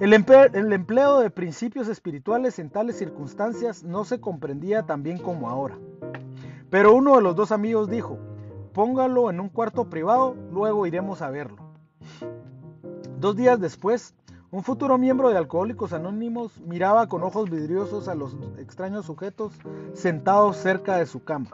El, 0.00 0.14
empleo 0.14 1.18
de 1.18 1.28
principios 1.28 1.88
espirituales 1.88 2.58
en 2.58 2.70
tales 2.70 2.96
circunstancias 2.96 3.82
no 3.82 4.04
se 4.04 4.20
comprendía 4.20 4.84
tan 4.84 5.02
bien 5.02 5.18
como 5.18 5.50
ahora. 5.50 5.76
Pero 6.70 6.94
uno 6.94 7.16
de 7.16 7.22
los 7.22 7.36
dos 7.36 7.52
amigos 7.52 7.90
dijo, 7.90 8.16
póngalo 8.72 9.28
en 9.28 9.40
un 9.40 9.48
cuarto 9.50 9.90
privado, 9.90 10.36
luego 10.52 10.86
iremos 10.86 11.20
a 11.20 11.30
verlo. 11.30 11.58
Dos 13.18 13.34
días 13.34 13.58
después, 13.58 14.14
un 14.50 14.62
futuro 14.62 14.96
miembro 14.96 15.28
de 15.28 15.36
Alcohólicos 15.36 15.92
Anónimos 15.92 16.58
miraba 16.60 17.06
con 17.06 17.22
ojos 17.22 17.50
vidriosos 17.50 18.08
a 18.08 18.14
los 18.14 18.34
extraños 18.56 19.04
sujetos 19.04 19.52
sentados 19.92 20.56
cerca 20.56 20.96
de 20.96 21.06
su 21.06 21.22
cama. 21.22 21.50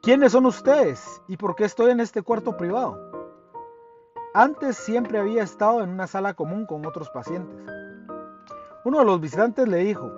¿Quiénes 0.00 0.32
son 0.32 0.46
ustedes 0.46 1.20
y 1.28 1.36
por 1.36 1.54
qué 1.54 1.64
estoy 1.64 1.90
en 1.90 2.00
este 2.00 2.22
cuarto 2.22 2.56
privado? 2.56 3.10
Antes 4.32 4.76
siempre 4.76 5.18
había 5.18 5.42
estado 5.42 5.82
en 5.82 5.90
una 5.90 6.06
sala 6.06 6.34
común 6.34 6.64
con 6.64 6.86
otros 6.86 7.10
pacientes. 7.10 7.56
Uno 8.84 9.00
de 9.00 9.04
los 9.04 9.20
visitantes 9.20 9.68
le 9.68 9.78
dijo, 9.78 10.10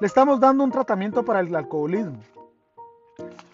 le 0.00 0.06
estamos 0.06 0.40
dando 0.40 0.64
un 0.64 0.72
tratamiento 0.72 1.24
para 1.24 1.40
el 1.40 1.54
alcoholismo. 1.54 2.20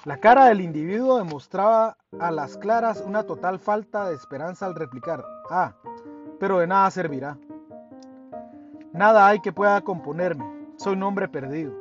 La 0.04 0.16
cara 0.16 0.46
del 0.46 0.60
individuo 0.60 1.18
demostraba 1.18 1.96
a 2.18 2.30
las 2.30 2.56
claras 2.56 3.02
una 3.06 3.24
total 3.24 3.58
falta 3.58 4.08
de 4.08 4.14
esperanza 4.14 4.66
al 4.66 4.74
replicar, 4.74 5.24
ah, 5.50 5.74
pero 6.42 6.58
de 6.58 6.66
nada 6.66 6.90
servirá. 6.90 7.38
Nada 8.92 9.28
hay 9.28 9.38
que 9.38 9.52
pueda 9.52 9.80
componerme, 9.82 10.44
soy 10.76 10.94
un 10.94 11.04
hombre 11.04 11.28
perdido. 11.28 11.72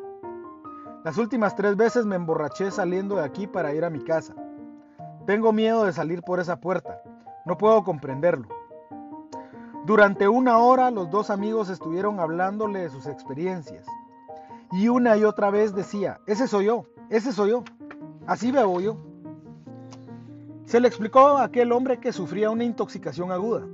Las 1.03 1.18
últimas 1.18 1.56
tres 1.56 1.75
veces 1.75 2.06
me 2.06 2.15
emborraché 2.15 2.70
saliendo 2.70 3.15
de 3.15 3.24
aquí 3.24 3.48
para 3.48 3.74
ir 3.74 3.84
a 3.84 3.89
mi 3.89 4.03
casa. 4.03 4.36
Tengo 5.25 5.51
miedo 5.51 5.84
de 5.84 5.94
salir 5.94 6.22
por 6.22 6.39
esa 6.39 6.60
puerta. 6.60 7.01
No 7.44 7.58
puedo 7.58 7.84
comprenderlo. 7.84 8.50
Durante 9.88 10.27
una 10.27 10.60
hora 10.60 10.91
los 10.91 11.10
dos 11.10 11.32
amigos 11.32 11.72
estuvieron 11.72 12.20
hablándole 12.20 12.82
de 12.82 12.91
sus 12.91 13.08
experiencias. 13.08 13.88
Y 14.74 14.89
una 14.89 15.18
y 15.18 15.24
otra 15.24 15.50
vez 15.50 15.74
decía, 15.74 16.20
ese 16.27 16.48
soy 16.48 16.65
yo, 16.65 16.86
ese 17.10 17.34
soy 17.34 17.50
yo. 17.50 17.63
Así 18.27 18.51
veo 18.51 18.80
yo. 18.80 18.96
Se 20.65 20.80
le 20.80 20.88
explicó 20.88 21.30
a 21.30 21.46
aquel 21.46 21.72
hombre 21.72 22.00
que 22.00 22.13
sufría 22.13 22.51
una 22.51 22.63
intoxicación 22.63 23.32
aguda. 23.32 23.65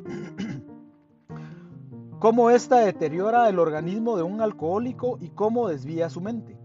Cómo 2.19 2.50
ésta 2.50 2.79
deteriora 2.79 3.47
el 3.50 3.59
organismo 3.59 4.17
de 4.17 4.24
un 4.24 4.41
alcohólico 4.41 5.17
y 5.21 5.29
cómo 5.29 5.67
desvía 5.67 6.09
su 6.09 6.21
mente. 6.21 6.57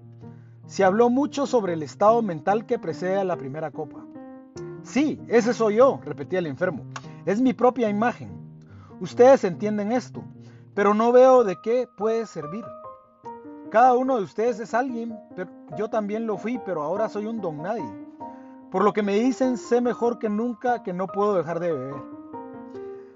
Se 0.67 0.85
habló 0.85 1.11
mucho 1.11 1.47
sobre 1.47 1.75
el 1.75 1.83
estado 1.83 2.23
mental 2.23 2.65
que 2.65 2.79
precede 2.79 3.19
a 3.19 3.25
la 3.25 3.37
primera 3.37 3.71
copa. 3.71 4.05
Sí, 4.83 5.21
ese 5.29 5.53
soy 5.53 5.77
yo, 5.77 6.01
repetía 6.05 6.39
el 6.39 6.47
enfermo. 6.47 6.85
Es 7.27 7.41
mi 7.41 7.53
propia 7.53 7.89
imagen. 7.89 8.31
Ustedes 9.01 9.45
entienden 9.45 9.93
esto, 9.93 10.23
pero 10.75 10.95
no 10.95 11.13
veo 11.13 11.45
de 11.45 11.57
qué 11.63 11.89
puede 11.97 12.27
servir. 12.27 12.65
Cada 13.71 13.95
uno 13.95 14.17
de 14.17 14.25
ustedes 14.25 14.61
es 14.61 14.75
alguien, 14.75 15.19
pero 15.35 15.51
yo 15.77 15.89
también 15.89 16.27
lo 16.27 16.37
fui, 16.37 16.61
pero 16.65 16.83
ahora 16.83 17.09
soy 17.09 17.27
un 17.27 17.41
don 17.41 17.63
nadie. 17.63 17.91
Por 18.71 18.85
lo 18.85 18.93
que 18.93 19.03
me 19.03 19.15
dicen, 19.15 19.59
sé 19.59 19.81
mejor 19.81 20.19
que 20.19 20.29
nunca 20.29 20.83
que 20.83 20.93
no 20.93 21.07
puedo 21.07 21.35
dejar 21.35 21.61
de 21.61 21.73
beber. 21.73 22.03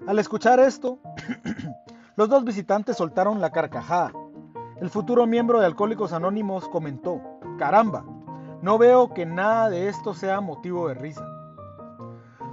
Al 0.07 0.19
escuchar 0.19 0.59
esto, 0.59 0.99
los 2.17 2.29
dos 2.29 2.43
visitantes 2.43 2.97
soltaron 2.97 3.39
la 3.39 3.51
carcajada. 3.51 4.11
El 4.81 4.89
futuro 4.89 5.27
miembro 5.27 5.59
de 5.59 5.67
Alcohólicos 5.67 6.13
Anónimos 6.13 6.67
comentó, 6.67 7.21
Caramba, 7.59 8.05
no 8.63 8.79
veo 8.79 9.13
que 9.13 9.27
nada 9.27 9.69
de 9.69 9.87
esto 9.87 10.15
sea 10.15 10.41
motivo 10.41 10.87
de 10.87 10.95
risa. 10.95 11.23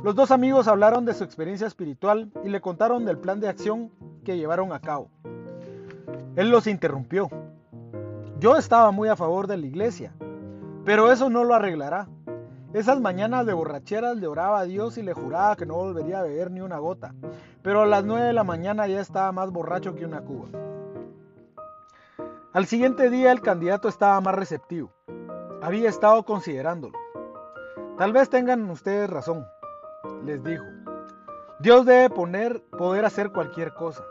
Los 0.02 0.14
dos 0.14 0.30
amigos 0.30 0.68
hablaron 0.68 1.06
de 1.06 1.14
su 1.14 1.24
experiencia 1.24 1.66
espiritual 1.66 2.30
y 2.44 2.50
le 2.50 2.60
contaron 2.60 3.06
del 3.06 3.16
plan 3.16 3.40
de 3.40 3.48
acción 3.48 3.90
que 4.22 4.36
llevaron 4.36 4.70
a 4.70 4.80
cabo. 4.80 5.08
Él 6.36 6.50
los 6.50 6.66
interrumpió. 6.66 7.30
Yo 8.38 8.58
estaba 8.58 8.90
muy 8.90 9.08
a 9.08 9.16
favor 9.16 9.46
de 9.46 9.56
la 9.56 9.66
iglesia, 9.66 10.12
pero 10.84 11.10
eso 11.10 11.30
no 11.30 11.42
lo 11.42 11.54
arreglará. 11.54 12.06
Esas 12.74 13.00
mañanas 13.00 13.46
de 13.46 13.52
borracheras 13.52 14.16
le 14.16 14.26
oraba 14.26 14.58
a 14.58 14.64
Dios 14.64 14.98
y 14.98 15.02
le 15.04 15.14
juraba 15.14 15.54
que 15.54 15.64
no 15.64 15.74
volvería 15.74 16.18
a 16.18 16.22
beber 16.24 16.50
ni 16.50 16.60
una 16.60 16.78
gota, 16.78 17.14
pero 17.62 17.82
a 17.82 17.86
las 17.86 18.04
9 18.04 18.26
de 18.26 18.32
la 18.32 18.42
mañana 18.42 18.88
ya 18.88 19.00
estaba 19.00 19.30
más 19.30 19.52
borracho 19.52 19.94
que 19.94 20.04
una 20.04 20.22
cuba. 20.22 20.48
Al 22.52 22.66
siguiente 22.66 23.10
día 23.10 23.30
el 23.30 23.42
candidato 23.42 23.86
estaba 23.86 24.20
más 24.20 24.34
receptivo. 24.34 24.90
Había 25.62 25.88
estado 25.88 26.24
considerándolo. 26.24 26.98
Tal 27.96 28.12
vez 28.12 28.28
tengan 28.28 28.68
ustedes 28.68 29.08
razón, 29.08 29.46
les 30.24 30.42
dijo. 30.42 30.64
Dios 31.60 31.86
debe 31.86 32.10
poner, 32.10 32.60
poder 32.76 33.04
hacer 33.04 33.30
cualquier 33.30 33.72
cosa. 33.74 34.02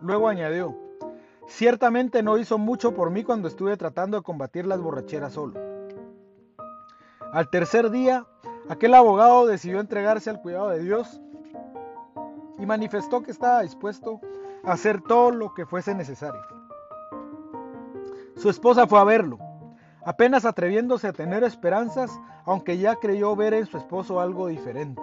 Luego 0.00 0.28
añadió, 0.28 0.74
ciertamente 1.46 2.22
no 2.22 2.38
hizo 2.38 2.56
mucho 2.56 2.94
por 2.94 3.10
mí 3.10 3.22
cuando 3.22 3.48
estuve 3.48 3.76
tratando 3.76 4.16
de 4.16 4.22
combatir 4.22 4.66
las 4.66 4.80
borracheras 4.80 5.34
solo. 5.34 5.71
Al 7.32 7.48
tercer 7.48 7.90
día, 7.90 8.26
aquel 8.68 8.92
abogado 8.92 9.46
decidió 9.46 9.80
entregarse 9.80 10.28
al 10.28 10.42
cuidado 10.42 10.68
de 10.68 10.80
Dios 10.80 11.18
y 12.58 12.66
manifestó 12.66 13.22
que 13.22 13.30
estaba 13.30 13.62
dispuesto 13.62 14.20
a 14.62 14.72
hacer 14.72 15.00
todo 15.00 15.30
lo 15.30 15.54
que 15.54 15.64
fuese 15.64 15.94
necesario. 15.94 16.42
Su 18.36 18.50
esposa 18.50 18.86
fue 18.86 19.00
a 19.00 19.04
verlo, 19.04 19.38
apenas 20.04 20.44
atreviéndose 20.44 21.08
a 21.08 21.14
tener 21.14 21.42
esperanzas, 21.42 22.10
aunque 22.44 22.76
ya 22.76 22.96
creyó 22.96 23.34
ver 23.34 23.54
en 23.54 23.64
su 23.64 23.78
esposo 23.78 24.20
algo 24.20 24.48
diferente. 24.48 25.00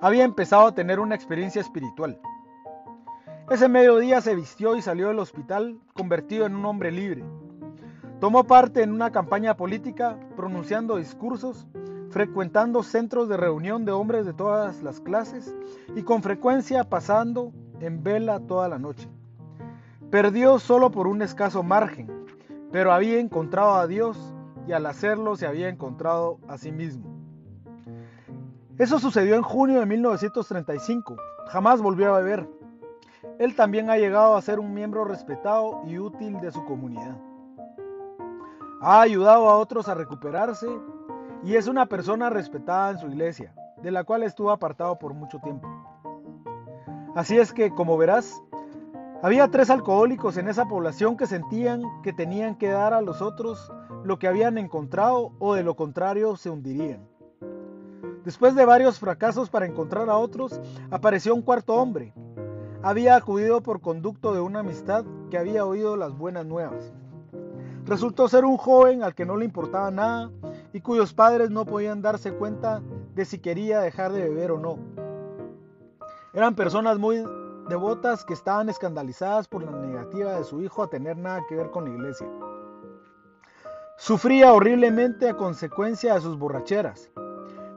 Había 0.00 0.24
empezado 0.24 0.68
a 0.68 0.74
tener 0.74 0.98
una 0.98 1.14
experiencia 1.14 1.60
espiritual. 1.60 2.18
Ese 3.50 3.68
mediodía 3.68 4.22
se 4.22 4.34
vistió 4.34 4.76
y 4.76 4.82
salió 4.82 5.08
del 5.08 5.18
hospital 5.18 5.78
convertido 5.92 6.46
en 6.46 6.56
un 6.56 6.64
hombre 6.64 6.90
libre. 6.90 7.22
Tomó 8.20 8.44
parte 8.44 8.82
en 8.82 8.90
una 8.92 9.12
campaña 9.12 9.56
política, 9.56 10.18
pronunciando 10.34 10.96
discursos, 10.96 11.68
frecuentando 12.10 12.82
centros 12.82 13.28
de 13.28 13.36
reunión 13.36 13.84
de 13.84 13.92
hombres 13.92 14.26
de 14.26 14.32
todas 14.32 14.82
las 14.82 15.00
clases 15.00 15.54
y 15.94 16.02
con 16.02 16.22
frecuencia 16.22 16.82
pasando 16.82 17.52
en 17.78 18.02
vela 18.02 18.40
toda 18.40 18.68
la 18.68 18.78
noche. 18.78 19.08
Perdió 20.10 20.58
solo 20.58 20.90
por 20.90 21.06
un 21.06 21.22
escaso 21.22 21.62
margen, 21.62 22.10
pero 22.72 22.92
había 22.92 23.20
encontrado 23.20 23.74
a 23.74 23.86
Dios 23.86 24.34
y 24.66 24.72
al 24.72 24.86
hacerlo 24.86 25.36
se 25.36 25.46
había 25.46 25.68
encontrado 25.68 26.40
a 26.48 26.58
sí 26.58 26.72
mismo. 26.72 27.04
Eso 28.78 28.98
sucedió 28.98 29.36
en 29.36 29.42
junio 29.42 29.78
de 29.78 29.86
1935. 29.86 31.16
Jamás 31.48 31.80
volvió 31.80 32.14
a 32.14 32.18
beber. 32.18 32.48
Él 33.38 33.54
también 33.54 33.90
ha 33.90 33.96
llegado 33.96 34.34
a 34.34 34.42
ser 34.42 34.58
un 34.58 34.74
miembro 34.74 35.04
respetado 35.04 35.82
y 35.86 35.98
útil 35.98 36.40
de 36.40 36.50
su 36.50 36.64
comunidad. 36.64 37.16
Ha 38.80 39.00
ayudado 39.00 39.48
a 39.48 39.56
otros 39.56 39.88
a 39.88 39.94
recuperarse 39.94 40.68
y 41.42 41.56
es 41.56 41.66
una 41.66 41.86
persona 41.86 42.30
respetada 42.30 42.90
en 42.90 42.98
su 42.98 43.08
iglesia, 43.08 43.52
de 43.82 43.90
la 43.90 44.04
cual 44.04 44.22
estuvo 44.22 44.50
apartado 44.50 44.98
por 44.98 45.14
mucho 45.14 45.40
tiempo. 45.40 45.68
Así 47.16 47.38
es 47.38 47.52
que, 47.52 47.74
como 47.74 47.96
verás, 47.96 48.40
había 49.20 49.48
tres 49.48 49.70
alcohólicos 49.70 50.36
en 50.36 50.46
esa 50.46 50.66
población 50.66 51.16
que 51.16 51.26
sentían 51.26 51.82
que 52.02 52.12
tenían 52.12 52.54
que 52.54 52.68
dar 52.68 52.94
a 52.94 53.00
los 53.00 53.20
otros 53.20 53.72
lo 54.04 54.20
que 54.20 54.28
habían 54.28 54.58
encontrado 54.58 55.32
o 55.40 55.54
de 55.54 55.64
lo 55.64 55.74
contrario 55.74 56.36
se 56.36 56.50
hundirían. 56.50 57.00
Después 58.24 58.54
de 58.54 58.64
varios 58.64 59.00
fracasos 59.00 59.50
para 59.50 59.66
encontrar 59.66 60.08
a 60.08 60.18
otros, 60.18 60.60
apareció 60.92 61.34
un 61.34 61.42
cuarto 61.42 61.74
hombre. 61.74 62.12
Había 62.82 63.16
acudido 63.16 63.60
por 63.60 63.80
conducto 63.80 64.34
de 64.34 64.40
una 64.40 64.60
amistad 64.60 65.04
que 65.30 65.38
había 65.38 65.64
oído 65.64 65.96
las 65.96 66.16
buenas 66.16 66.46
nuevas. 66.46 66.92
Resultó 67.88 68.28
ser 68.28 68.44
un 68.44 68.58
joven 68.58 69.02
al 69.02 69.14
que 69.14 69.24
no 69.24 69.38
le 69.38 69.46
importaba 69.46 69.90
nada 69.90 70.30
y 70.74 70.82
cuyos 70.82 71.14
padres 71.14 71.48
no 71.50 71.64
podían 71.64 72.02
darse 72.02 72.32
cuenta 72.32 72.82
de 73.14 73.24
si 73.24 73.38
quería 73.38 73.80
dejar 73.80 74.12
de 74.12 74.28
beber 74.28 74.50
o 74.50 74.58
no. 74.58 74.78
Eran 76.34 76.54
personas 76.54 76.98
muy 76.98 77.24
devotas 77.66 78.26
que 78.26 78.34
estaban 78.34 78.68
escandalizadas 78.68 79.48
por 79.48 79.62
la 79.62 79.70
negativa 79.70 80.36
de 80.36 80.44
su 80.44 80.60
hijo 80.60 80.82
a 80.82 80.90
tener 80.90 81.16
nada 81.16 81.40
que 81.48 81.56
ver 81.56 81.70
con 81.70 81.84
la 81.84 81.90
iglesia. 81.90 82.28
Sufría 83.96 84.52
horriblemente 84.52 85.30
a 85.30 85.36
consecuencia 85.38 86.12
de 86.12 86.20
sus 86.20 86.38
borracheras, 86.38 87.10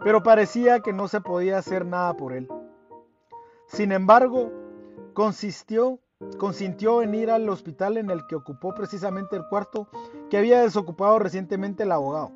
pero 0.04 0.22
parecía 0.24 0.82
que 0.82 0.92
no 0.92 1.08
se 1.08 1.22
podía 1.22 1.58
hacer 1.58 1.86
nada 1.86 2.16
por 2.18 2.34
él. 2.34 2.50
Sin 3.68 3.94
embargo, 3.94 4.52
consistió, 5.14 6.00
consintió 6.38 7.02
en 7.02 7.16
ir 7.16 7.32
al 7.32 7.48
hospital 7.50 7.98
en 7.98 8.10
el 8.10 8.26
que 8.28 8.36
ocupó 8.36 8.74
precisamente 8.74 9.36
el 9.36 9.46
cuarto 9.48 9.88
que 10.30 10.38
había 10.38 10.62
desocupado 10.62 11.20
recientemente 11.20 11.84
el 11.84 11.92
abogado. 11.92 12.32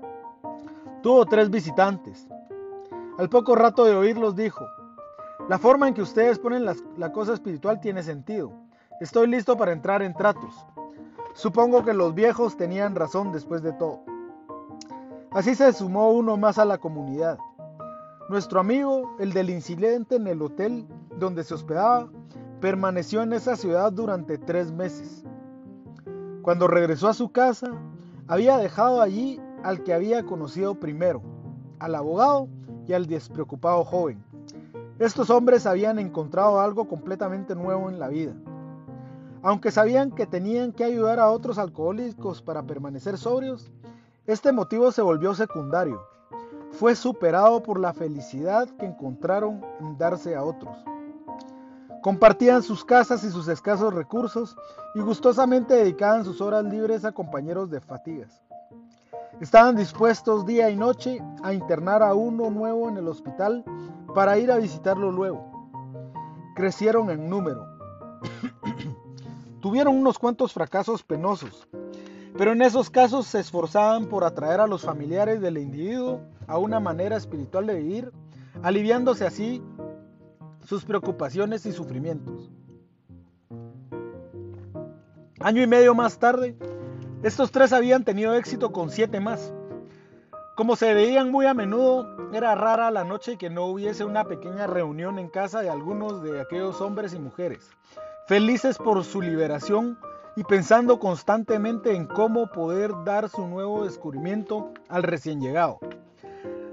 Tuvo 1.02 1.26
tres 1.26 1.50
visitantes. 1.50 2.26
Al 3.18 3.28
poco 3.28 3.54
rato 3.54 3.84
de 3.84 3.94
oírlos 3.94 4.36
dijo, 4.36 4.66
la 5.48 5.58
forma 5.58 5.88
en 5.88 5.94
que 5.94 6.02
ustedes 6.02 6.38
ponen 6.38 6.64
la 6.64 7.12
cosa 7.12 7.34
espiritual 7.34 7.80
tiene 7.80 8.02
sentido. 8.02 8.52
Estoy 9.00 9.26
listo 9.26 9.56
para 9.56 9.72
entrar 9.72 10.02
en 10.02 10.14
tratos. 10.14 10.66
Supongo 11.34 11.84
que 11.84 11.94
los 11.94 12.14
viejos 12.14 12.56
tenían 12.56 12.94
razón 12.94 13.32
después 13.32 13.62
de 13.62 13.72
todo. 13.72 14.00
Así 15.30 15.54
se 15.54 15.72
sumó 15.72 16.10
uno 16.10 16.36
más 16.36 16.58
a 16.58 16.64
la 16.64 16.78
comunidad. 16.78 17.38
Nuestro 18.28 18.60
amigo, 18.60 19.16
el 19.18 19.32
del 19.32 19.48
incidente 19.48 20.16
en 20.16 20.26
el 20.26 20.42
hotel 20.42 20.86
donde 21.18 21.44
se 21.44 21.54
hospedaba, 21.54 22.08
permaneció 22.60 23.22
en 23.22 23.32
esa 23.32 23.56
ciudad 23.56 23.90
durante 23.92 24.38
tres 24.38 24.70
meses. 24.70 25.24
Cuando 26.42 26.68
regresó 26.68 27.08
a 27.08 27.14
su 27.14 27.30
casa, 27.30 27.72
había 28.28 28.58
dejado 28.58 29.00
allí 29.00 29.40
al 29.64 29.82
que 29.82 29.94
había 29.94 30.24
conocido 30.24 30.74
primero, 30.74 31.22
al 31.78 31.94
abogado 31.94 32.48
y 32.86 32.92
al 32.92 33.06
despreocupado 33.06 33.84
joven. 33.84 34.22
Estos 34.98 35.30
hombres 35.30 35.66
habían 35.66 35.98
encontrado 35.98 36.60
algo 36.60 36.86
completamente 36.86 37.54
nuevo 37.54 37.88
en 37.88 37.98
la 37.98 38.08
vida. 38.08 38.34
Aunque 39.42 39.70
sabían 39.70 40.10
que 40.10 40.26
tenían 40.26 40.72
que 40.72 40.84
ayudar 40.84 41.18
a 41.18 41.30
otros 41.30 41.56
alcohólicos 41.56 42.42
para 42.42 42.62
permanecer 42.62 43.16
sobrios, 43.16 43.70
este 44.26 44.52
motivo 44.52 44.92
se 44.92 45.00
volvió 45.00 45.34
secundario. 45.34 46.02
Fue 46.72 46.94
superado 46.94 47.62
por 47.62 47.80
la 47.80 47.94
felicidad 47.94 48.68
que 48.78 48.84
encontraron 48.86 49.62
en 49.80 49.96
darse 49.96 50.36
a 50.36 50.44
otros. 50.44 50.76
Compartían 52.02 52.62
sus 52.62 52.82
casas 52.84 53.24
y 53.24 53.30
sus 53.30 53.46
escasos 53.48 53.92
recursos 53.92 54.56
y 54.94 55.00
gustosamente 55.00 55.74
dedicaban 55.74 56.24
sus 56.24 56.40
horas 56.40 56.64
libres 56.64 57.04
a 57.04 57.12
compañeros 57.12 57.70
de 57.70 57.80
fatigas. 57.80 58.42
Estaban 59.40 59.76
dispuestos 59.76 60.46
día 60.46 60.70
y 60.70 60.76
noche 60.76 61.22
a 61.42 61.52
internar 61.52 62.02
a 62.02 62.14
uno 62.14 62.50
nuevo 62.50 62.88
en 62.88 62.96
el 62.96 63.06
hospital 63.06 63.64
para 64.14 64.38
ir 64.38 64.50
a 64.50 64.56
visitarlo 64.56 65.12
luego. 65.12 65.70
Crecieron 66.54 67.10
en 67.10 67.28
número. 67.28 67.66
Tuvieron 69.60 69.94
unos 69.96 70.18
cuantos 70.18 70.54
fracasos 70.54 71.02
penosos, 71.02 71.68
pero 72.36 72.52
en 72.52 72.62
esos 72.62 72.88
casos 72.88 73.26
se 73.26 73.40
esforzaban 73.40 74.06
por 74.06 74.24
atraer 74.24 74.60
a 74.60 74.66
los 74.66 74.82
familiares 74.82 75.42
del 75.42 75.58
individuo 75.58 76.22
a 76.46 76.56
una 76.56 76.80
manera 76.80 77.16
espiritual 77.16 77.66
de 77.66 77.74
vivir, 77.74 78.12
aliviándose 78.62 79.26
así 79.26 79.62
sus 80.64 80.84
preocupaciones 80.84 81.66
y 81.66 81.72
sufrimientos. 81.72 82.50
Año 85.40 85.62
y 85.62 85.66
medio 85.66 85.94
más 85.94 86.18
tarde, 86.18 86.56
estos 87.22 87.50
tres 87.50 87.72
habían 87.72 88.04
tenido 88.04 88.34
éxito 88.34 88.72
con 88.72 88.90
siete 88.90 89.20
más. 89.20 89.52
Como 90.54 90.76
se 90.76 90.92
veían 90.92 91.30
muy 91.30 91.46
a 91.46 91.54
menudo, 91.54 92.06
era 92.34 92.54
rara 92.54 92.90
la 92.90 93.04
noche 93.04 93.38
que 93.38 93.48
no 93.48 93.64
hubiese 93.64 94.04
una 94.04 94.24
pequeña 94.24 94.66
reunión 94.66 95.18
en 95.18 95.28
casa 95.28 95.62
de 95.62 95.70
algunos 95.70 96.22
de 96.22 96.40
aquellos 96.40 96.80
hombres 96.80 97.14
y 97.14 97.18
mujeres, 97.18 97.70
felices 98.26 98.76
por 98.76 99.02
su 99.04 99.22
liberación 99.22 99.98
y 100.36 100.44
pensando 100.44 100.98
constantemente 100.98 101.94
en 101.94 102.06
cómo 102.06 102.50
poder 102.50 102.92
dar 103.04 103.28
su 103.28 103.46
nuevo 103.46 103.84
descubrimiento 103.84 104.72
al 104.88 105.02
recién 105.02 105.40
llegado. 105.40 105.78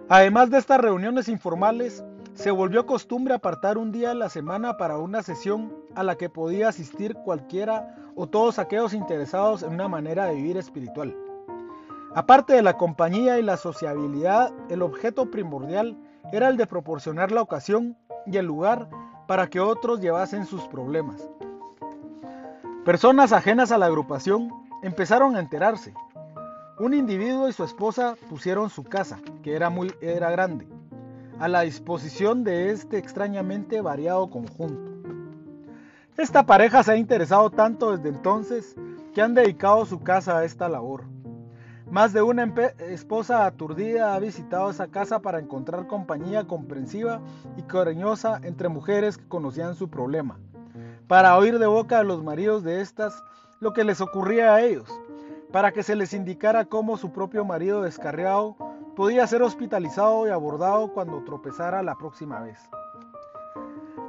Además 0.09 0.49
de 0.49 0.57
estas 0.57 0.79
reuniones 0.79 1.27
informales, 1.27 2.03
se 2.37 2.51
volvió 2.51 2.85
costumbre 2.85 3.33
apartar 3.33 3.79
un 3.79 3.91
día 3.91 4.11
a 4.11 4.13
la 4.13 4.29
semana 4.29 4.77
para 4.77 4.99
una 4.99 5.23
sesión 5.23 5.73
a 5.95 6.03
la 6.03 6.17
que 6.17 6.29
podía 6.29 6.69
asistir 6.69 7.15
cualquiera 7.15 7.95
o 8.15 8.27
todos 8.27 8.59
aquellos 8.59 8.93
interesados 8.93 9.63
en 9.63 9.73
una 9.73 9.87
manera 9.87 10.27
de 10.27 10.35
vivir 10.35 10.55
espiritual. 10.55 11.17
Aparte 12.13 12.53
de 12.53 12.61
la 12.61 12.77
compañía 12.77 13.39
y 13.39 13.41
la 13.41 13.57
sociabilidad, 13.57 14.53
el 14.69 14.83
objeto 14.83 15.31
primordial 15.31 15.97
era 16.31 16.47
el 16.47 16.57
de 16.57 16.67
proporcionar 16.67 17.31
la 17.31 17.41
ocasión 17.41 17.97
y 18.27 18.37
el 18.37 18.45
lugar 18.45 18.87
para 19.25 19.47
que 19.47 19.59
otros 19.59 19.99
llevasen 19.99 20.45
sus 20.45 20.61
problemas. 20.67 21.27
Personas 22.85 23.33
ajenas 23.33 23.71
a 23.71 23.79
la 23.79 23.87
agrupación 23.87 24.51
empezaron 24.83 25.35
a 25.35 25.39
enterarse. 25.39 25.91
Un 26.77 26.93
individuo 26.93 27.49
y 27.49 27.53
su 27.53 27.63
esposa 27.63 28.15
pusieron 28.29 28.69
su 28.69 28.83
casa, 28.83 29.17
que 29.41 29.55
era 29.55 29.71
muy 29.71 29.91
era 30.01 30.29
grande, 30.29 30.67
a 31.39 31.47
la 31.47 31.61
disposición 31.61 32.43
de 32.43 32.71
este 32.71 32.97
extrañamente 32.97 33.81
variado 33.81 34.29
conjunto. 34.29 34.91
Esta 36.17 36.45
pareja 36.45 36.81
se 36.81 36.93
ha 36.93 36.97
interesado 36.97 37.51
tanto 37.51 37.95
desde 37.95 38.09
entonces 38.09 38.75
que 39.13 39.21
han 39.21 39.35
dedicado 39.35 39.85
su 39.85 39.99
casa 39.99 40.37
a 40.37 40.45
esta 40.45 40.67
labor. 40.67 41.03
Más 41.91 42.11
de 42.11 42.21
una 42.21 42.43
esposa 42.89 43.45
aturdida 43.45 44.13
ha 44.13 44.19
visitado 44.19 44.69
esa 44.69 44.87
casa 44.87 45.19
para 45.19 45.39
encontrar 45.39 45.87
compañía 45.87 46.45
comprensiva 46.45 47.21
y 47.55 47.61
cariñosa 47.61 48.41
entre 48.43 48.67
mujeres 48.67 49.17
que 49.17 49.27
conocían 49.27 49.75
su 49.75 49.89
problema, 49.89 50.37
para 51.07 51.37
oír 51.37 51.59
de 51.59 51.67
boca 51.67 51.99
de 51.99 52.03
los 52.03 52.23
maridos 52.23 52.63
de 52.63 52.81
estas 52.81 53.23
lo 53.59 53.73
que 53.73 53.83
les 53.83 54.01
ocurría 54.01 54.53
a 54.53 54.61
ellos, 54.61 54.89
para 55.51 55.71
que 55.71 55.83
se 55.83 55.95
les 55.95 56.13
indicara 56.13 56.65
cómo 56.65 56.97
su 56.97 57.11
propio 57.11 57.45
marido 57.45 57.81
descarriado 57.81 58.57
podía 58.97 59.27
ser 59.27 59.43
hospitalizado 59.43 60.25
y 60.25 60.31
abordado 60.31 60.91
cuando 60.91 61.23
tropezara 61.23 61.83
la 61.83 61.93
próxima 61.93 62.39
vez. 62.41 62.57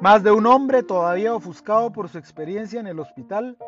Más 0.01 0.22
de 0.22 0.31
un 0.31 0.46
hombre, 0.46 0.83
todavía 0.83 1.35
ofuscado 1.35 1.92
por 1.92 2.09
su 2.09 2.16
experiencia 2.16 2.81
en 2.81 2.87
el 2.87 2.98
hospital, 2.98 3.59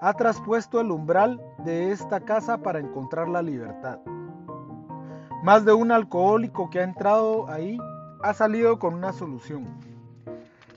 ha 0.00 0.14
traspuesto 0.14 0.80
el 0.80 0.90
umbral 0.90 1.38
de 1.66 1.92
esta 1.92 2.20
casa 2.20 2.56
para 2.56 2.78
encontrar 2.78 3.28
la 3.28 3.42
libertad. 3.42 3.98
Más 5.42 5.66
de 5.66 5.74
un 5.74 5.92
alcohólico 5.92 6.70
que 6.70 6.80
ha 6.80 6.84
entrado 6.84 7.46
ahí 7.50 7.76
ha 8.22 8.32
salido 8.32 8.78
con 8.78 8.94
una 8.94 9.12
solución. 9.12 9.66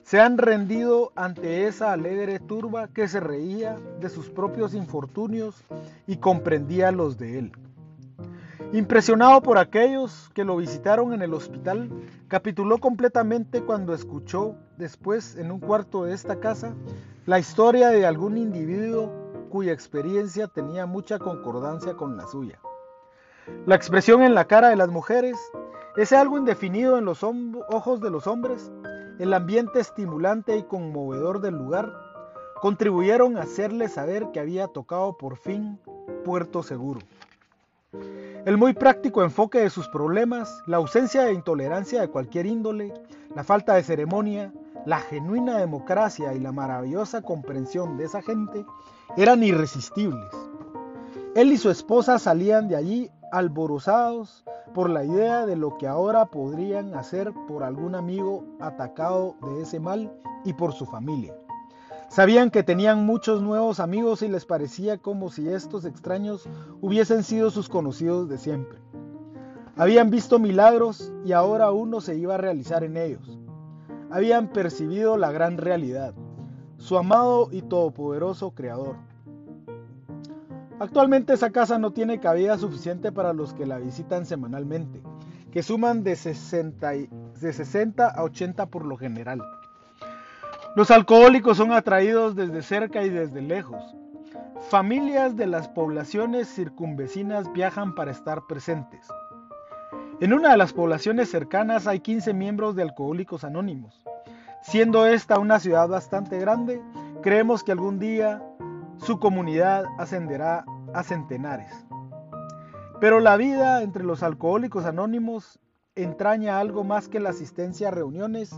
se 0.02 0.20
han 0.20 0.36
rendido 0.36 1.12
ante 1.16 1.66
esa 1.66 1.92
alegre 1.92 2.38
turba 2.40 2.88
que 2.88 3.08
se 3.08 3.20
reía 3.20 3.78
de 4.00 4.10
sus 4.10 4.28
propios 4.28 4.74
infortunios 4.74 5.64
y 6.06 6.18
comprendía 6.18 6.92
los 6.92 7.16
de 7.16 7.38
él. 7.38 7.52
Impresionado 8.72 9.40
por 9.42 9.58
aquellos 9.58 10.30
que 10.34 10.44
lo 10.44 10.56
visitaron 10.56 11.12
en 11.12 11.22
el 11.22 11.34
hospital, 11.34 11.90
capituló 12.28 12.78
completamente 12.78 13.62
cuando 13.62 13.94
escuchó 13.94 14.56
después 14.76 15.36
en 15.36 15.52
un 15.52 15.60
cuarto 15.60 16.04
de 16.04 16.14
esta 16.14 16.40
casa 16.40 16.74
la 17.26 17.38
historia 17.38 17.90
de 17.90 18.04
algún 18.04 18.36
individuo 18.36 19.12
cuya 19.48 19.72
experiencia 19.72 20.48
tenía 20.48 20.86
mucha 20.86 21.18
concordancia 21.18 21.94
con 21.94 22.16
la 22.16 22.26
suya. 22.26 22.58
La 23.66 23.76
expresión 23.76 24.22
en 24.22 24.34
la 24.34 24.46
cara 24.46 24.70
de 24.70 24.76
las 24.76 24.88
mujeres, 24.88 25.36
ese 25.96 26.16
algo 26.16 26.38
indefinido 26.38 26.98
en 26.98 27.04
los 27.04 27.22
ojos 27.22 28.00
de 28.00 28.10
los 28.10 28.26
hombres, 28.26 28.72
el 29.18 29.32
ambiente 29.32 29.78
estimulante 29.78 30.56
y 30.56 30.64
conmovedor 30.64 31.40
del 31.40 31.54
lugar, 31.54 31.92
contribuyeron 32.60 33.36
a 33.36 33.42
hacerle 33.42 33.88
saber 33.88 34.30
que 34.32 34.40
había 34.40 34.66
tocado 34.66 35.16
por 35.16 35.36
fin 35.36 35.78
puerto 36.24 36.62
seguro. 36.62 37.00
El 38.46 38.58
muy 38.58 38.74
práctico 38.74 39.22
enfoque 39.22 39.60
de 39.60 39.70
sus 39.70 39.88
problemas, 39.88 40.62
la 40.66 40.76
ausencia 40.76 41.22
de 41.22 41.32
intolerancia 41.32 42.02
de 42.02 42.08
cualquier 42.08 42.44
índole, 42.44 42.92
la 43.34 43.42
falta 43.42 43.74
de 43.74 43.82
ceremonia, 43.82 44.52
la 44.84 44.98
genuina 44.98 45.56
democracia 45.56 46.34
y 46.34 46.40
la 46.40 46.52
maravillosa 46.52 47.22
comprensión 47.22 47.96
de 47.96 48.04
esa 48.04 48.20
gente 48.20 48.66
eran 49.16 49.42
irresistibles. 49.42 50.28
Él 51.34 51.52
y 51.52 51.56
su 51.56 51.70
esposa 51.70 52.18
salían 52.18 52.68
de 52.68 52.76
allí 52.76 53.10
alborozados 53.32 54.44
por 54.74 54.90
la 54.90 55.04
idea 55.04 55.46
de 55.46 55.56
lo 55.56 55.78
que 55.78 55.86
ahora 55.86 56.26
podrían 56.26 56.94
hacer 56.94 57.32
por 57.48 57.64
algún 57.64 57.94
amigo 57.94 58.44
atacado 58.60 59.36
de 59.40 59.62
ese 59.62 59.80
mal 59.80 60.12
y 60.44 60.52
por 60.52 60.74
su 60.74 60.84
familia. 60.84 61.34
Sabían 62.14 62.52
que 62.52 62.62
tenían 62.62 63.04
muchos 63.04 63.42
nuevos 63.42 63.80
amigos 63.80 64.22
y 64.22 64.28
les 64.28 64.44
parecía 64.44 64.98
como 64.98 65.30
si 65.30 65.48
estos 65.48 65.84
extraños 65.84 66.48
hubiesen 66.80 67.24
sido 67.24 67.50
sus 67.50 67.68
conocidos 67.68 68.28
de 68.28 68.38
siempre. 68.38 68.78
Habían 69.74 70.10
visto 70.10 70.38
milagros 70.38 71.12
y 71.24 71.32
ahora 71.32 71.72
uno 71.72 72.00
se 72.00 72.14
iba 72.14 72.36
a 72.36 72.38
realizar 72.38 72.84
en 72.84 72.98
ellos. 72.98 73.36
Habían 74.12 74.52
percibido 74.52 75.16
la 75.16 75.32
gran 75.32 75.58
realidad, 75.58 76.14
su 76.78 76.96
amado 76.96 77.48
y 77.50 77.62
todopoderoso 77.62 78.52
Creador. 78.52 78.94
Actualmente 80.78 81.32
esa 81.32 81.50
casa 81.50 81.80
no 81.80 81.92
tiene 81.92 82.20
cabida 82.20 82.58
suficiente 82.58 83.10
para 83.10 83.32
los 83.32 83.54
que 83.54 83.66
la 83.66 83.78
visitan 83.78 84.24
semanalmente, 84.24 85.02
que 85.50 85.64
suman 85.64 86.04
de 86.04 86.14
60, 86.14 86.92
de 86.92 87.52
60 87.52 88.06
a 88.06 88.22
80 88.22 88.66
por 88.66 88.84
lo 88.84 88.96
general. 88.96 89.42
Los 90.76 90.90
alcohólicos 90.90 91.56
son 91.56 91.70
atraídos 91.70 92.34
desde 92.34 92.60
cerca 92.60 93.04
y 93.04 93.08
desde 93.08 93.40
lejos. 93.40 93.94
Familias 94.70 95.36
de 95.36 95.46
las 95.46 95.68
poblaciones 95.68 96.52
circunvecinas 96.52 97.52
viajan 97.52 97.94
para 97.94 98.10
estar 98.10 98.42
presentes. 98.48 99.06
En 100.20 100.32
una 100.32 100.50
de 100.50 100.56
las 100.56 100.72
poblaciones 100.72 101.30
cercanas 101.30 101.86
hay 101.86 102.00
15 102.00 102.34
miembros 102.34 102.74
de 102.74 102.82
Alcohólicos 102.82 103.44
Anónimos. 103.44 104.04
Siendo 104.62 105.06
esta 105.06 105.38
una 105.38 105.60
ciudad 105.60 105.86
bastante 105.86 106.40
grande, 106.40 106.82
creemos 107.22 107.62
que 107.62 107.70
algún 107.70 108.00
día 108.00 108.42
su 108.96 109.20
comunidad 109.20 109.84
ascenderá 109.96 110.64
a 110.92 111.04
centenares. 111.04 111.72
Pero 113.00 113.20
la 113.20 113.36
vida 113.36 113.82
entre 113.82 114.02
los 114.02 114.24
alcohólicos 114.24 114.86
anónimos 114.86 115.60
entraña 115.96 116.58
algo 116.58 116.82
más 116.82 117.08
que 117.08 117.20
la 117.20 117.30
asistencia 117.30 117.88
a 117.88 117.90
reuniones 117.92 118.50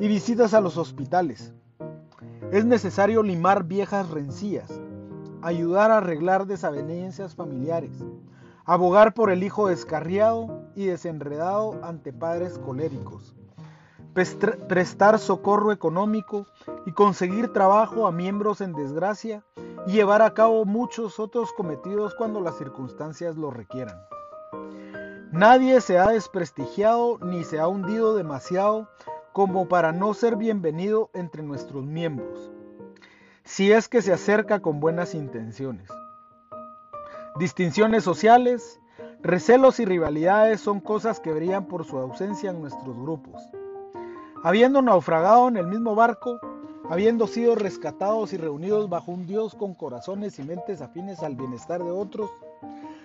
y 0.00 0.08
visitas 0.08 0.54
a 0.54 0.60
los 0.60 0.76
hospitales. 0.76 1.52
Es 2.50 2.64
necesario 2.64 3.22
limar 3.22 3.64
viejas 3.64 4.10
rencillas, 4.10 4.80
ayudar 5.42 5.90
a 5.90 5.98
arreglar 5.98 6.46
desavenencias 6.46 7.34
familiares, 7.34 7.92
abogar 8.64 9.14
por 9.14 9.30
el 9.30 9.44
hijo 9.44 9.68
descarriado 9.68 10.68
y 10.74 10.86
desenredado 10.86 11.78
ante 11.84 12.12
padres 12.12 12.58
coléricos, 12.58 13.34
prestar 14.12 15.18
socorro 15.18 15.70
económico 15.70 16.46
y 16.86 16.92
conseguir 16.92 17.52
trabajo 17.52 18.06
a 18.06 18.12
miembros 18.12 18.60
en 18.60 18.72
desgracia 18.72 19.44
y 19.86 19.92
llevar 19.92 20.22
a 20.22 20.34
cabo 20.34 20.64
muchos 20.64 21.20
otros 21.20 21.52
cometidos 21.52 22.14
cuando 22.16 22.40
las 22.40 22.56
circunstancias 22.56 23.36
lo 23.36 23.50
requieran. 23.50 23.96
Nadie 25.34 25.80
se 25.80 25.98
ha 25.98 26.10
desprestigiado 26.10 27.18
ni 27.18 27.42
se 27.42 27.58
ha 27.58 27.66
hundido 27.66 28.14
demasiado 28.14 28.88
como 29.32 29.66
para 29.66 29.90
no 29.90 30.14
ser 30.14 30.36
bienvenido 30.36 31.10
entre 31.12 31.42
nuestros 31.42 31.84
miembros, 31.84 32.52
si 33.42 33.72
es 33.72 33.88
que 33.88 34.00
se 34.00 34.12
acerca 34.12 34.60
con 34.60 34.78
buenas 34.78 35.12
intenciones. 35.12 35.90
Distinciones 37.36 38.04
sociales, 38.04 38.80
recelos 39.22 39.80
y 39.80 39.84
rivalidades 39.84 40.60
son 40.60 40.78
cosas 40.78 41.18
que 41.18 41.32
brillan 41.32 41.66
por 41.66 41.84
su 41.84 41.98
ausencia 41.98 42.50
en 42.50 42.60
nuestros 42.60 42.96
grupos. 42.96 43.42
Habiendo 44.44 44.82
naufragado 44.82 45.48
en 45.48 45.56
el 45.56 45.66
mismo 45.66 45.96
barco, 45.96 46.38
habiendo 46.88 47.26
sido 47.26 47.56
rescatados 47.56 48.32
y 48.32 48.36
reunidos 48.36 48.88
bajo 48.88 49.10
un 49.10 49.26
Dios 49.26 49.56
con 49.56 49.74
corazones 49.74 50.38
y 50.38 50.44
mentes 50.44 50.80
afines 50.80 51.24
al 51.24 51.34
bienestar 51.34 51.82
de 51.82 51.90
otros, 51.90 52.30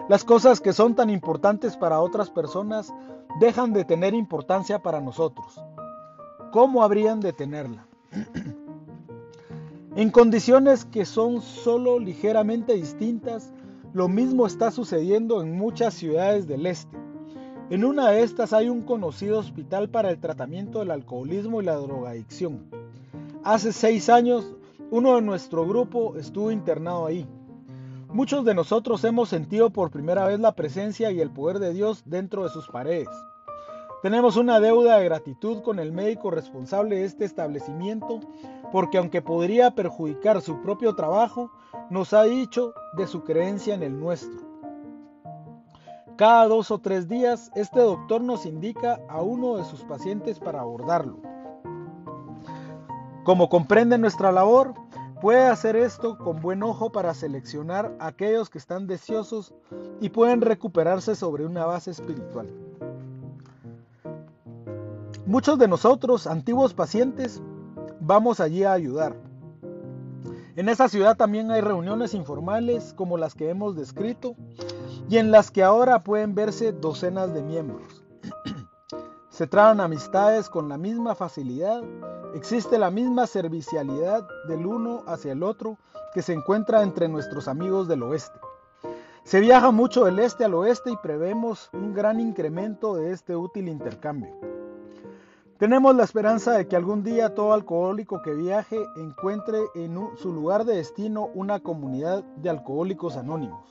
las 0.08 0.24
cosas 0.24 0.62
que 0.62 0.74
son 0.74 0.96
tan 0.96 1.10
importantes 1.10 1.78
para 1.78 2.00
otras 2.00 2.30
personas 2.30 2.94
dejan 3.40 3.74
de 3.74 3.86
tener 3.86 4.14
importancia 4.14 4.80
para 4.80 5.02
nosotros. 5.02 5.62
¿Cómo 6.52 6.84
habrían 6.84 7.20
de 7.20 7.34
tenerla? 7.34 7.86
en 9.96 10.10
condiciones 10.10 10.86
que 10.86 11.06
son 11.06 11.42
solo 11.42 12.00
ligeramente 12.00 12.74
distintas, 12.74 13.54
lo 13.94 14.08
mismo 14.08 14.48
está 14.48 14.72
sucediendo 14.72 15.42
en 15.42 15.58
muchas 15.58 15.94
ciudades 15.94 16.48
del 16.48 16.66
este. 16.66 16.98
En 17.70 17.86
una 17.86 18.10
de 18.10 18.24
estas 18.24 18.54
hay 18.54 18.68
un 18.70 18.82
conocido 18.82 19.38
hospital 19.38 19.90
para 19.90 20.10
el 20.10 20.20
tratamiento 20.20 20.80
del 20.80 20.92
alcoholismo 20.92 21.62
y 21.62 21.66
la 21.66 21.76
drogadicción. 21.76 22.66
Hace 23.44 23.74
seis 23.74 24.10
años, 24.10 24.56
uno 24.90 25.16
de 25.16 25.22
nuestro 25.22 25.68
grupo 25.68 26.18
estuvo 26.18 26.52
internado 26.52 27.06
ahí. 27.06 27.28
Muchos 28.12 28.44
de 28.44 28.56
nosotros 28.56 29.04
hemos 29.04 29.30
sentido 29.30 29.70
por 29.70 29.92
primera 29.92 30.26
vez 30.26 30.40
la 30.40 30.56
presencia 30.56 31.12
y 31.12 31.22
el 31.22 31.30
poder 31.30 31.60
de 31.60 31.74
Dios 31.74 32.02
dentro 32.06 32.44
de 32.44 32.50
sus 32.50 32.68
paredes. 32.68 33.08
Tenemos 34.02 34.36
una 34.36 34.60
deuda 34.60 34.98
de 34.98 35.06
gratitud 35.06 35.62
con 35.62 35.78
el 35.78 35.92
médico 35.92 36.32
responsable 36.32 36.96
de 36.96 37.06
este 37.06 37.26
establecimiento 37.26 38.20
porque 38.72 38.98
aunque 38.98 39.22
podría 39.22 39.76
perjudicar 39.76 40.42
su 40.42 40.60
propio 40.64 40.96
trabajo, 40.96 41.52
nos 41.92 42.14
ha 42.14 42.24
dicho 42.24 42.74
de 42.98 43.06
su 43.06 43.24
creencia 43.24 43.76
en 43.76 43.84
el 43.84 44.00
nuestro. 44.00 44.42
Cada 46.16 46.48
dos 46.48 46.72
o 46.72 46.80
tres 46.80 47.08
días, 47.08 47.52
este 47.54 47.80
doctor 47.80 48.22
nos 48.22 48.48
indica 48.48 49.00
a 49.08 49.22
uno 49.22 49.58
de 49.58 49.66
sus 49.66 49.84
pacientes 49.84 50.40
para 50.40 50.62
abordarlo. 50.62 51.20
Como 53.24 53.50
comprende 53.50 54.00
nuestra 54.00 54.32
labor, 54.32 54.74
Puede 55.22 55.48
hacer 55.48 55.76
esto 55.76 56.18
con 56.18 56.40
buen 56.40 56.64
ojo 56.64 56.94
para 56.94 57.14
seleccionar 57.14 57.94
a 58.00 58.08
aquellos 58.08 58.50
que 58.50 58.58
están 58.58 58.88
deseosos 58.88 59.54
y 60.00 60.10
pueden 60.10 60.40
recuperarse 60.40 61.14
sobre 61.14 61.46
una 61.46 61.66
base 61.66 61.92
espiritual. 61.92 62.48
Muchos 65.26 65.60
de 65.60 65.68
nosotros, 65.68 66.26
antiguos 66.26 66.74
pacientes, 66.74 67.42
vamos 68.00 68.40
allí 68.40 68.64
a 68.64 68.72
ayudar. 68.72 69.18
En 70.56 70.70
esa 70.70 70.88
ciudad 70.88 71.18
también 71.18 71.52
hay 71.52 71.62
reuniones 71.62 72.14
informales 72.14 72.94
como 72.94 73.18
las 73.18 73.36
que 73.36 73.50
hemos 73.50 73.76
descrito 73.76 74.36
y 75.10 75.18
en 75.18 75.32
las 75.32 75.52
que 75.52 75.64
ahora 75.64 76.04
pueden 76.04 76.34
verse 76.34 76.72
docenas 76.72 77.34
de 77.34 77.44
miembros. 77.44 78.04
Se 79.30 79.48
traen 79.48 79.82
amistades 79.82 80.50
con 80.50 80.70
la 80.70 80.78
misma 80.78 81.14
facilidad 81.14 81.84
Existe 82.36 82.78
la 82.78 82.92
misma 82.92 83.26
servicialidad 83.26 84.28
del 84.48 84.66
uno 84.66 85.04
hacia 85.08 85.32
el 85.32 85.42
otro 85.42 85.78
que 86.14 86.22
se 86.22 86.34
encuentra 86.34 86.84
entre 86.84 87.08
nuestros 87.08 87.48
amigos 87.48 87.88
del 87.88 88.04
oeste. 88.04 88.40
Se 89.24 89.40
viaja 89.40 89.72
mucho 89.72 90.06
del 90.06 90.20
este 90.20 90.46
al 90.46 90.54
oeste 90.54 90.92
y 90.92 90.98
prevemos 90.98 91.70
un 91.74 91.94
gran 91.94 92.20
incremento 92.20 92.96
de 92.96 93.12
este 93.12 93.36
útil 93.36 93.68
intercambio. 93.68 94.34
Tenemos 95.58 95.96
la 95.96 96.04
esperanza 96.04 96.54
de 96.54 96.68
que 96.68 96.76
algún 96.76 97.04
día 97.04 97.34
todo 97.34 97.52
alcohólico 97.52 98.22
que 98.22 98.34
viaje 98.34 98.78
encuentre 98.96 99.60
en 99.76 100.00
su 100.16 100.32
lugar 100.32 100.66
de 100.66 100.78
destino 100.78 101.30
una 101.34 101.60
comunidad 101.60 102.24
de 102.38 102.50
alcohólicos 102.50 103.18
anónimos. 103.18 103.68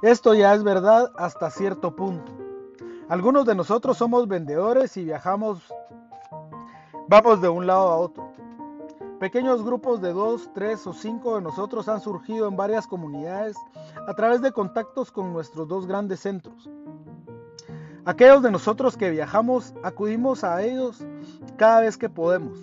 Esto 0.00 0.32
ya 0.32 0.54
es 0.54 0.62
verdad 0.62 1.10
hasta 1.16 1.50
cierto 1.50 1.94
punto. 1.96 2.47
Algunos 3.08 3.46
de 3.46 3.54
nosotros 3.54 3.96
somos 3.96 4.28
vendedores 4.28 4.94
y 4.98 5.04
viajamos, 5.04 5.62
vamos 7.08 7.40
de 7.40 7.48
un 7.48 7.66
lado 7.66 7.88
a 7.88 7.96
otro. 7.96 8.30
Pequeños 9.18 9.64
grupos 9.64 10.02
de 10.02 10.12
dos, 10.12 10.50
tres 10.52 10.86
o 10.86 10.92
cinco 10.92 11.36
de 11.36 11.40
nosotros 11.40 11.88
han 11.88 12.02
surgido 12.02 12.46
en 12.48 12.56
varias 12.56 12.86
comunidades 12.86 13.56
a 14.06 14.12
través 14.12 14.42
de 14.42 14.52
contactos 14.52 15.10
con 15.10 15.32
nuestros 15.32 15.66
dos 15.66 15.86
grandes 15.86 16.20
centros. 16.20 16.68
Aquellos 18.04 18.42
de 18.42 18.50
nosotros 18.50 18.98
que 18.98 19.08
viajamos 19.08 19.72
acudimos 19.82 20.44
a 20.44 20.62
ellos 20.62 21.02
cada 21.56 21.80
vez 21.80 21.96
que 21.96 22.10
podemos. 22.10 22.58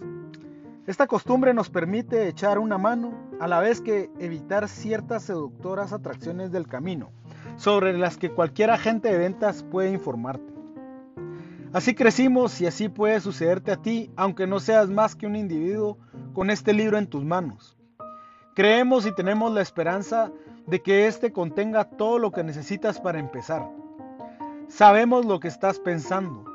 Esta 0.85 1.07
costumbre 1.07 1.55
nos 1.55 1.71
permite 1.71 2.27
echar 2.27 2.59
una 2.59 2.77
mano 2.77 3.13
a 3.39 3.47
la 3.47 3.61
vez 3.61 3.81
que 3.81 4.11
evitar 4.19 4.67
ciertas 4.67 5.23
seductoras 5.23 5.91
atracciones 5.91 6.51
del 6.51 6.67
camino, 6.67 7.09
sobre 7.57 7.97
las 7.97 8.17
que 8.17 8.31
cualquier 8.31 8.71
agente 8.71 9.09
de 9.09 9.17
ventas 9.17 9.63
puede 9.63 9.91
informarte. 9.91 10.53
Así 11.73 11.93
crecimos 11.93 12.61
y 12.61 12.67
así 12.67 12.87
puede 12.87 13.19
sucederte 13.19 13.71
a 13.71 13.81
ti, 13.81 14.09
aunque 14.15 14.47
no 14.47 14.59
seas 14.59 14.89
más 14.89 15.15
que 15.15 15.27
un 15.27 15.35
individuo 15.35 15.97
con 16.33 16.49
este 16.49 16.73
libro 16.73 16.97
en 16.97 17.07
tus 17.07 17.25
manos. 17.25 17.75
Creemos 18.55 19.05
y 19.05 19.13
tenemos 19.13 19.53
la 19.53 19.61
esperanza 19.61 20.31
de 20.67 20.81
que 20.81 21.07
éste 21.07 21.33
contenga 21.33 21.83
todo 21.83 22.17
lo 22.17 22.31
que 22.31 22.43
necesitas 22.43 23.01
para 23.01 23.19
empezar. 23.19 23.69
Sabemos 24.69 25.25
lo 25.25 25.39
que 25.39 25.49
estás 25.49 25.79
pensando. 25.79 26.45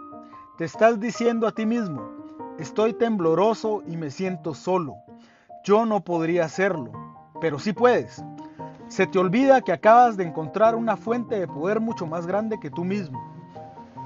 Te 0.56 0.64
estás 0.64 0.98
diciendo 0.98 1.46
a 1.46 1.52
ti 1.52 1.66
mismo, 1.66 2.10
estoy 2.58 2.94
tembloroso 2.94 3.82
y 3.86 3.96
me 3.98 4.10
siento 4.10 4.54
solo. 4.54 4.96
Yo 5.64 5.84
no 5.84 6.02
podría 6.02 6.46
hacerlo, 6.46 6.92
pero 7.40 7.58
sí 7.58 7.74
puedes. 7.74 8.24
Se 8.90 9.06
te 9.06 9.20
olvida 9.20 9.60
que 9.60 9.70
acabas 9.70 10.16
de 10.16 10.24
encontrar 10.24 10.74
una 10.74 10.96
fuente 10.96 11.38
de 11.38 11.46
poder 11.46 11.78
mucho 11.78 12.08
más 12.08 12.26
grande 12.26 12.58
que 12.58 12.70
tú 12.70 12.84
mismo. 12.84 13.22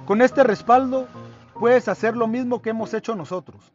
Con 0.04 0.20
este 0.20 0.44
respaldo 0.44 1.08
puedes 1.58 1.88
hacer 1.88 2.14
lo 2.14 2.28
mismo 2.28 2.60
que 2.60 2.68
hemos 2.68 2.92
hecho 2.92 3.16
nosotros. 3.16 3.72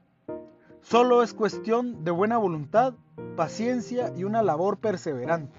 Solo 0.82 1.24
es 1.24 1.34
cuestión 1.34 2.04
de 2.04 2.12
buena 2.12 2.38
voluntad, 2.38 2.94
paciencia 3.36 4.14
y 4.16 4.24
una 4.24 4.44
labor 4.44 4.78
perseverante. 4.78 5.58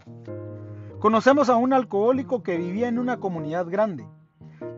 Conocemos 1.00 1.48
a 1.48 1.56
un 1.56 1.72
alcohólico 1.72 2.44
que 2.44 2.56
vivía 2.56 2.86
en 2.86 3.00
una 3.00 3.16
comunidad 3.16 3.66
grande. 3.66 4.06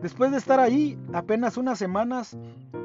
Después 0.01 0.31
de 0.31 0.37
estar 0.37 0.59
ahí 0.59 0.97
apenas 1.13 1.55
unas 1.55 1.77
semanas, 1.77 2.35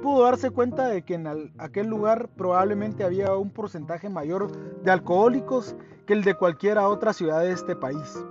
pudo 0.03 0.25
darse 0.25 0.51
cuenta 0.51 0.89
de 0.89 1.03
que 1.03 1.15
en 1.15 1.53
aquel 1.59 1.89
lugar 1.89 2.29
probablemente 2.37 3.05
había 3.05 3.35
un 3.35 3.51
porcentaje 3.51 4.09
mayor 4.09 4.51
de 4.83 4.91
alcohólicos 4.91 5.77
que 6.07 6.15
el 6.15 6.25
de 6.25 6.35
cualquiera 6.35 6.89
otra 6.89 7.13
ciudad 7.13 7.41
de 7.41 7.53
este 7.53 7.77
país. 7.77 8.25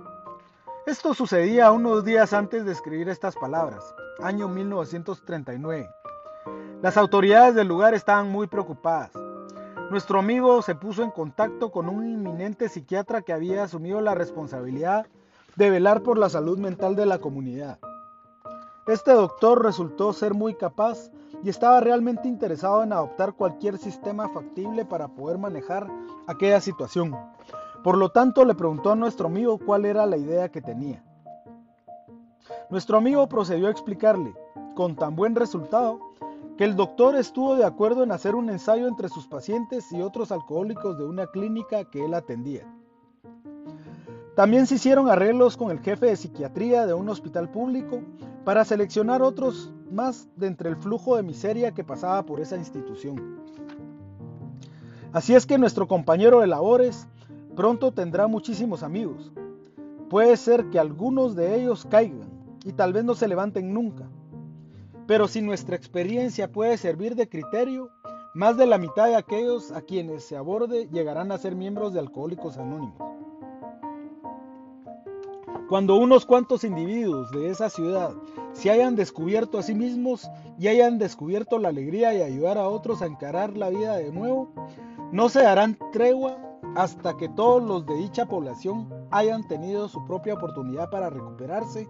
Esto 0.86 1.14
sucedía 1.14 1.70
unos 1.70 2.04
días 2.04 2.32
antes 2.32 2.64
de 2.64 2.72
escribir 2.72 3.08
estas 3.08 3.36
palabras, 3.36 3.94
año 4.22 4.48
1939. 4.48 5.88
Las 6.82 6.96
autoridades 6.96 7.54
del 7.54 7.68
lugar 7.68 7.94
estaban 7.94 8.30
muy 8.30 8.46
preocupadas. 8.46 9.10
Nuestro 9.90 10.18
amigo 10.18 10.62
se 10.62 10.74
puso 10.74 11.02
en 11.02 11.10
contacto 11.10 11.70
con 11.70 11.88
un 11.88 12.06
inminente 12.06 12.68
psiquiatra 12.68 13.22
que 13.22 13.32
había 13.32 13.64
asumido 13.64 14.00
la 14.00 14.14
responsabilidad 14.14 15.06
de 15.56 15.70
velar 15.70 16.02
por 16.02 16.18
la 16.18 16.28
salud 16.28 16.58
mental 16.58 16.94
de 16.94 17.06
la 17.06 17.18
comunidad. 17.18 17.78
Este 18.86 19.12
doctor 19.12 19.62
resultó 19.62 20.12
ser 20.12 20.32
muy 20.32 20.54
capaz 20.54 21.10
y 21.42 21.48
estaba 21.48 21.80
realmente 21.80 22.28
interesado 22.28 22.82
en 22.82 22.92
adoptar 22.92 23.34
cualquier 23.34 23.78
sistema 23.78 24.28
factible 24.28 24.84
para 24.84 25.08
poder 25.08 25.38
manejar 25.38 25.86
aquella 26.26 26.60
situación. 26.60 27.16
Por 27.84 27.96
lo 27.96 28.10
tanto, 28.10 28.44
le 28.44 28.54
preguntó 28.54 28.90
a 28.90 28.96
nuestro 28.96 29.28
amigo 29.28 29.58
cuál 29.58 29.84
era 29.84 30.04
la 30.06 30.16
idea 30.16 30.48
que 30.48 30.60
tenía. 30.60 31.02
Nuestro 32.70 32.98
amigo 32.98 33.28
procedió 33.28 33.68
a 33.68 33.70
explicarle, 33.70 34.34
con 34.74 34.96
tan 34.96 35.16
buen 35.16 35.34
resultado, 35.34 36.00
que 36.56 36.64
el 36.64 36.74
doctor 36.74 37.14
estuvo 37.14 37.54
de 37.54 37.64
acuerdo 37.64 38.02
en 38.02 38.10
hacer 38.10 38.34
un 38.34 38.50
ensayo 38.50 38.88
entre 38.88 39.08
sus 39.08 39.28
pacientes 39.28 39.92
y 39.92 40.02
otros 40.02 40.32
alcohólicos 40.32 40.98
de 40.98 41.04
una 41.04 41.26
clínica 41.28 41.84
que 41.84 42.04
él 42.04 42.14
atendía. 42.14 42.66
También 44.34 44.66
se 44.66 44.74
hicieron 44.74 45.08
arreglos 45.08 45.56
con 45.56 45.70
el 45.70 45.80
jefe 45.80 46.06
de 46.06 46.16
psiquiatría 46.16 46.86
de 46.86 46.94
un 46.94 47.08
hospital 47.08 47.48
público 47.48 48.00
para 48.48 48.64
seleccionar 48.64 49.20
otros 49.20 49.70
más 49.90 50.26
de 50.36 50.46
entre 50.46 50.70
el 50.70 50.76
flujo 50.76 51.16
de 51.16 51.22
miseria 51.22 51.74
que 51.74 51.84
pasaba 51.84 52.24
por 52.24 52.40
esa 52.40 52.56
institución. 52.56 53.42
Así 55.12 55.34
es 55.34 55.44
que 55.44 55.58
nuestro 55.58 55.86
compañero 55.86 56.40
de 56.40 56.46
labores 56.46 57.06
pronto 57.54 57.92
tendrá 57.92 58.26
muchísimos 58.26 58.82
amigos. 58.82 59.30
Puede 60.08 60.34
ser 60.38 60.70
que 60.70 60.78
algunos 60.78 61.36
de 61.36 61.60
ellos 61.60 61.86
caigan 61.90 62.30
y 62.64 62.72
tal 62.72 62.94
vez 62.94 63.04
no 63.04 63.14
se 63.14 63.28
levanten 63.28 63.74
nunca, 63.74 64.08
pero 65.06 65.28
si 65.28 65.42
nuestra 65.42 65.76
experiencia 65.76 66.50
puede 66.50 66.78
servir 66.78 67.16
de 67.16 67.28
criterio, 67.28 67.90
más 68.32 68.56
de 68.56 68.64
la 68.64 68.78
mitad 68.78 69.08
de 69.08 69.16
aquellos 69.16 69.72
a 69.72 69.82
quienes 69.82 70.24
se 70.24 70.38
aborde 70.38 70.88
llegarán 70.90 71.32
a 71.32 71.36
ser 71.36 71.54
miembros 71.54 71.92
de 71.92 71.98
Alcohólicos 71.98 72.56
Anónimos. 72.56 73.17
Cuando 75.68 75.96
unos 75.96 76.24
cuantos 76.24 76.64
individuos 76.64 77.30
de 77.30 77.50
esa 77.50 77.68
ciudad 77.68 78.14
se 78.54 78.70
hayan 78.70 78.96
descubierto 78.96 79.58
a 79.58 79.62
sí 79.62 79.74
mismos 79.74 80.26
y 80.58 80.68
hayan 80.68 80.98
descubierto 80.98 81.58
la 81.58 81.68
alegría 81.68 82.14
y 82.14 82.22
ayudar 82.22 82.56
a 82.56 82.68
otros 82.68 83.02
a 83.02 83.06
encarar 83.06 83.54
la 83.54 83.68
vida 83.68 83.96
de 83.98 84.10
nuevo, 84.10 84.48
no 85.12 85.28
se 85.28 85.42
darán 85.42 85.76
tregua 85.92 86.38
hasta 86.74 87.18
que 87.18 87.28
todos 87.28 87.62
los 87.62 87.84
de 87.84 87.96
dicha 87.96 88.24
población 88.24 88.88
hayan 89.10 89.46
tenido 89.46 89.88
su 89.88 90.02
propia 90.06 90.34
oportunidad 90.34 90.88
para 90.88 91.10
recuperarse, 91.10 91.86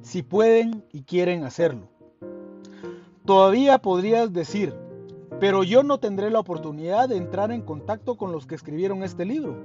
si 0.00 0.22
pueden 0.22 0.82
y 0.90 1.02
quieren 1.02 1.44
hacerlo. 1.44 1.88
Todavía 3.26 3.78
podrías 3.78 4.32
decir, 4.32 4.74
pero 5.38 5.62
yo 5.62 5.82
no 5.82 5.98
tendré 5.98 6.30
la 6.30 6.40
oportunidad 6.40 7.10
de 7.10 7.18
entrar 7.18 7.52
en 7.52 7.60
contacto 7.60 8.16
con 8.16 8.32
los 8.32 8.46
que 8.46 8.54
escribieron 8.54 9.02
este 9.02 9.26
libro. 9.26 9.56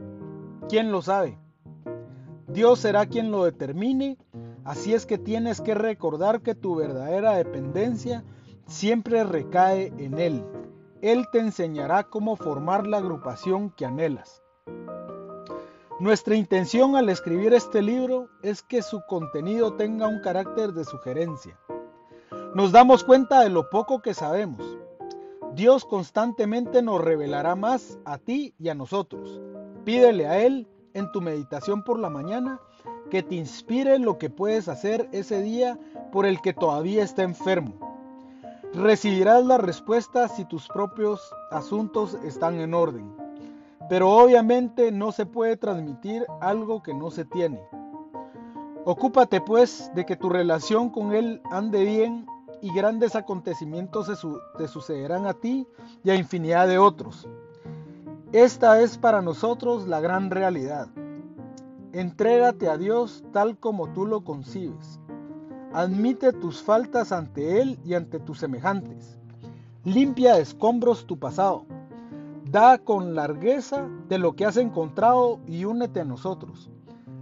¿Quién 0.67 0.91
lo 0.91 1.01
sabe? 1.01 1.37
Dios 2.55 2.79
será 2.79 3.05
quien 3.05 3.29
lo 3.29 3.43
determine, 3.43 4.17
así 4.63 4.93
es 4.93 5.05
que 5.05 5.19
tienes 5.19 5.61
que 5.61 5.75
recordar 5.75 6.41
que 6.41 6.55
tu 6.55 6.75
verdadera 6.75 7.33
dependencia 7.33 8.23
siempre 8.65 9.23
recae 9.23 9.93
en 9.99 10.17
Él. 10.17 10.43
Él 11.01 11.27
te 11.31 11.39
enseñará 11.39 12.05
cómo 12.05 12.35
formar 12.35 12.87
la 12.87 12.97
agrupación 12.97 13.69
que 13.69 13.85
anhelas. 13.85 14.41
Nuestra 15.99 16.35
intención 16.35 16.95
al 16.95 17.09
escribir 17.09 17.53
este 17.53 17.83
libro 17.83 18.29
es 18.41 18.63
que 18.63 18.81
su 18.81 19.01
contenido 19.07 19.73
tenga 19.73 20.07
un 20.07 20.19
carácter 20.21 20.73
de 20.73 20.83
sugerencia 20.83 21.59
nos 22.55 22.71
damos 22.71 23.03
cuenta 23.03 23.41
de 23.41 23.49
lo 23.49 23.69
poco 23.69 24.01
que 24.01 24.13
sabemos. 24.13 24.77
Dios 25.55 25.83
constantemente 25.83 26.81
nos 26.81 27.01
revelará 27.01 27.53
más 27.55 27.99
a 28.05 28.17
ti 28.17 28.53
y 28.57 28.69
a 28.69 28.73
nosotros. 28.73 29.41
Pídele 29.83 30.25
a 30.25 30.41
Él 30.41 30.65
en 30.95 31.11
tu 31.11 31.21
meditación 31.21 31.83
por 31.83 31.99
la 31.99 32.09
mañana 32.09 32.59
que 33.11 33.21
te 33.21 33.35
inspire 33.35 33.99
lo 33.99 34.17
que 34.17 34.31
puedes 34.31 34.67
hacer 34.67 35.07
ese 35.11 35.41
día 35.41 35.77
por 36.11 36.25
el 36.25 36.41
que 36.41 36.53
todavía 36.53 37.03
está 37.03 37.21
enfermo. 37.21 37.73
Recibirás 38.73 39.45
la 39.45 39.57
respuesta 39.57 40.27
si 40.27 40.45
tus 40.45 40.67
propios 40.67 41.21
asuntos 41.51 42.15
están 42.25 42.59
en 42.59 42.73
orden. 42.73 43.15
Pero 43.87 44.09
obviamente 44.09 44.91
no 44.91 45.11
se 45.11 45.25
puede 45.25 45.57
transmitir 45.57 46.25
algo 46.41 46.81
que 46.81 46.93
no 46.93 47.11
se 47.11 47.25
tiene. 47.25 47.61
Ocúpate 48.83 49.41
pues 49.41 49.91
de 49.93 50.05
que 50.05 50.15
tu 50.15 50.29
relación 50.29 50.89
con 50.89 51.13
Él 51.13 51.41
ande 51.51 51.83
bien 51.83 52.25
y 52.61 52.73
grandes 52.73 53.15
acontecimientos 53.15 54.09
te 54.57 54.67
sucederán 54.67 55.27
a 55.27 55.33
ti 55.33 55.67
y 56.03 56.09
a 56.09 56.15
infinidad 56.15 56.67
de 56.67 56.79
otros. 56.79 57.27
Esta 58.35 58.81
es 58.81 58.97
para 58.97 59.21
nosotros 59.21 59.87
la 59.87 60.01
gran 60.01 60.29
realidad. 60.29 60.89
Entrégate 61.93 62.67
a 62.67 62.75
Dios 62.75 63.23
tal 63.31 63.57
como 63.57 63.87
tú 63.93 64.05
lo 64.05 64.25
concibes. 64.25 64.99
Admite 65.71 66.33
tus 66.33 66.61
faltas 66.61 67.13
ante 67.13 67.61
Él 67.61 67.79
y 67.85 67.93
ante 67.93 68.19
tus 68.19 68.39
semejantes. 68.39 69.17
Limpia 69.85 70.35
de 70.35 70.41
escombros 70.41 71.05
tu 71.05 71.17
pasado. 71.17 71.65
Da 72.51 72.77
con 72.77 73.15
largueza 73.15 73.87
de 74.09 74.17
lo 74.17 74.33
que 74.35 74.45
has 74.45 74.57
encontrado 74.57 75.39
y 75.47 75.63
únete 75.63 76.01
a 76.01 76.03
nosotros. 76.03 76.69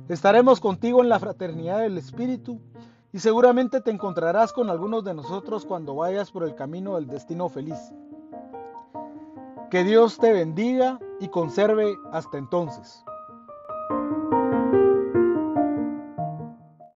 Estaremos 0.10 0.60
contigo 0.60 1.04
en 1.04 1.10
la 1.10 1.20
fraternidad 1.20 1.82
del 1.82 2.00
Espíritu 2.00 2.60
y 3.12 3.20
seguramente 3.20 3.82
te 3.82 3.92
encontrarás 3.92 4.52
con 4.52 4.72
algunos 4.72 5.04
de 5.04 5.14
nosotros 5.14 5.64
cuando 5.64 5.94
vayas 5.94 6.32
por 6.32 6.44
el 6.44 6.56
camino 6.56 6.96
del 6.96 7.06
destino 7.06 7.50
feliz. 7.50 7.94
Que 9.74 9.84
Dios 9.84 10.20
te 10.20 10.32
bendiga 10.32 11.00
y 11.20 11.30
conserve 11.30 11.98
hasta 12.12 12.38
entonces. 12.38 13.04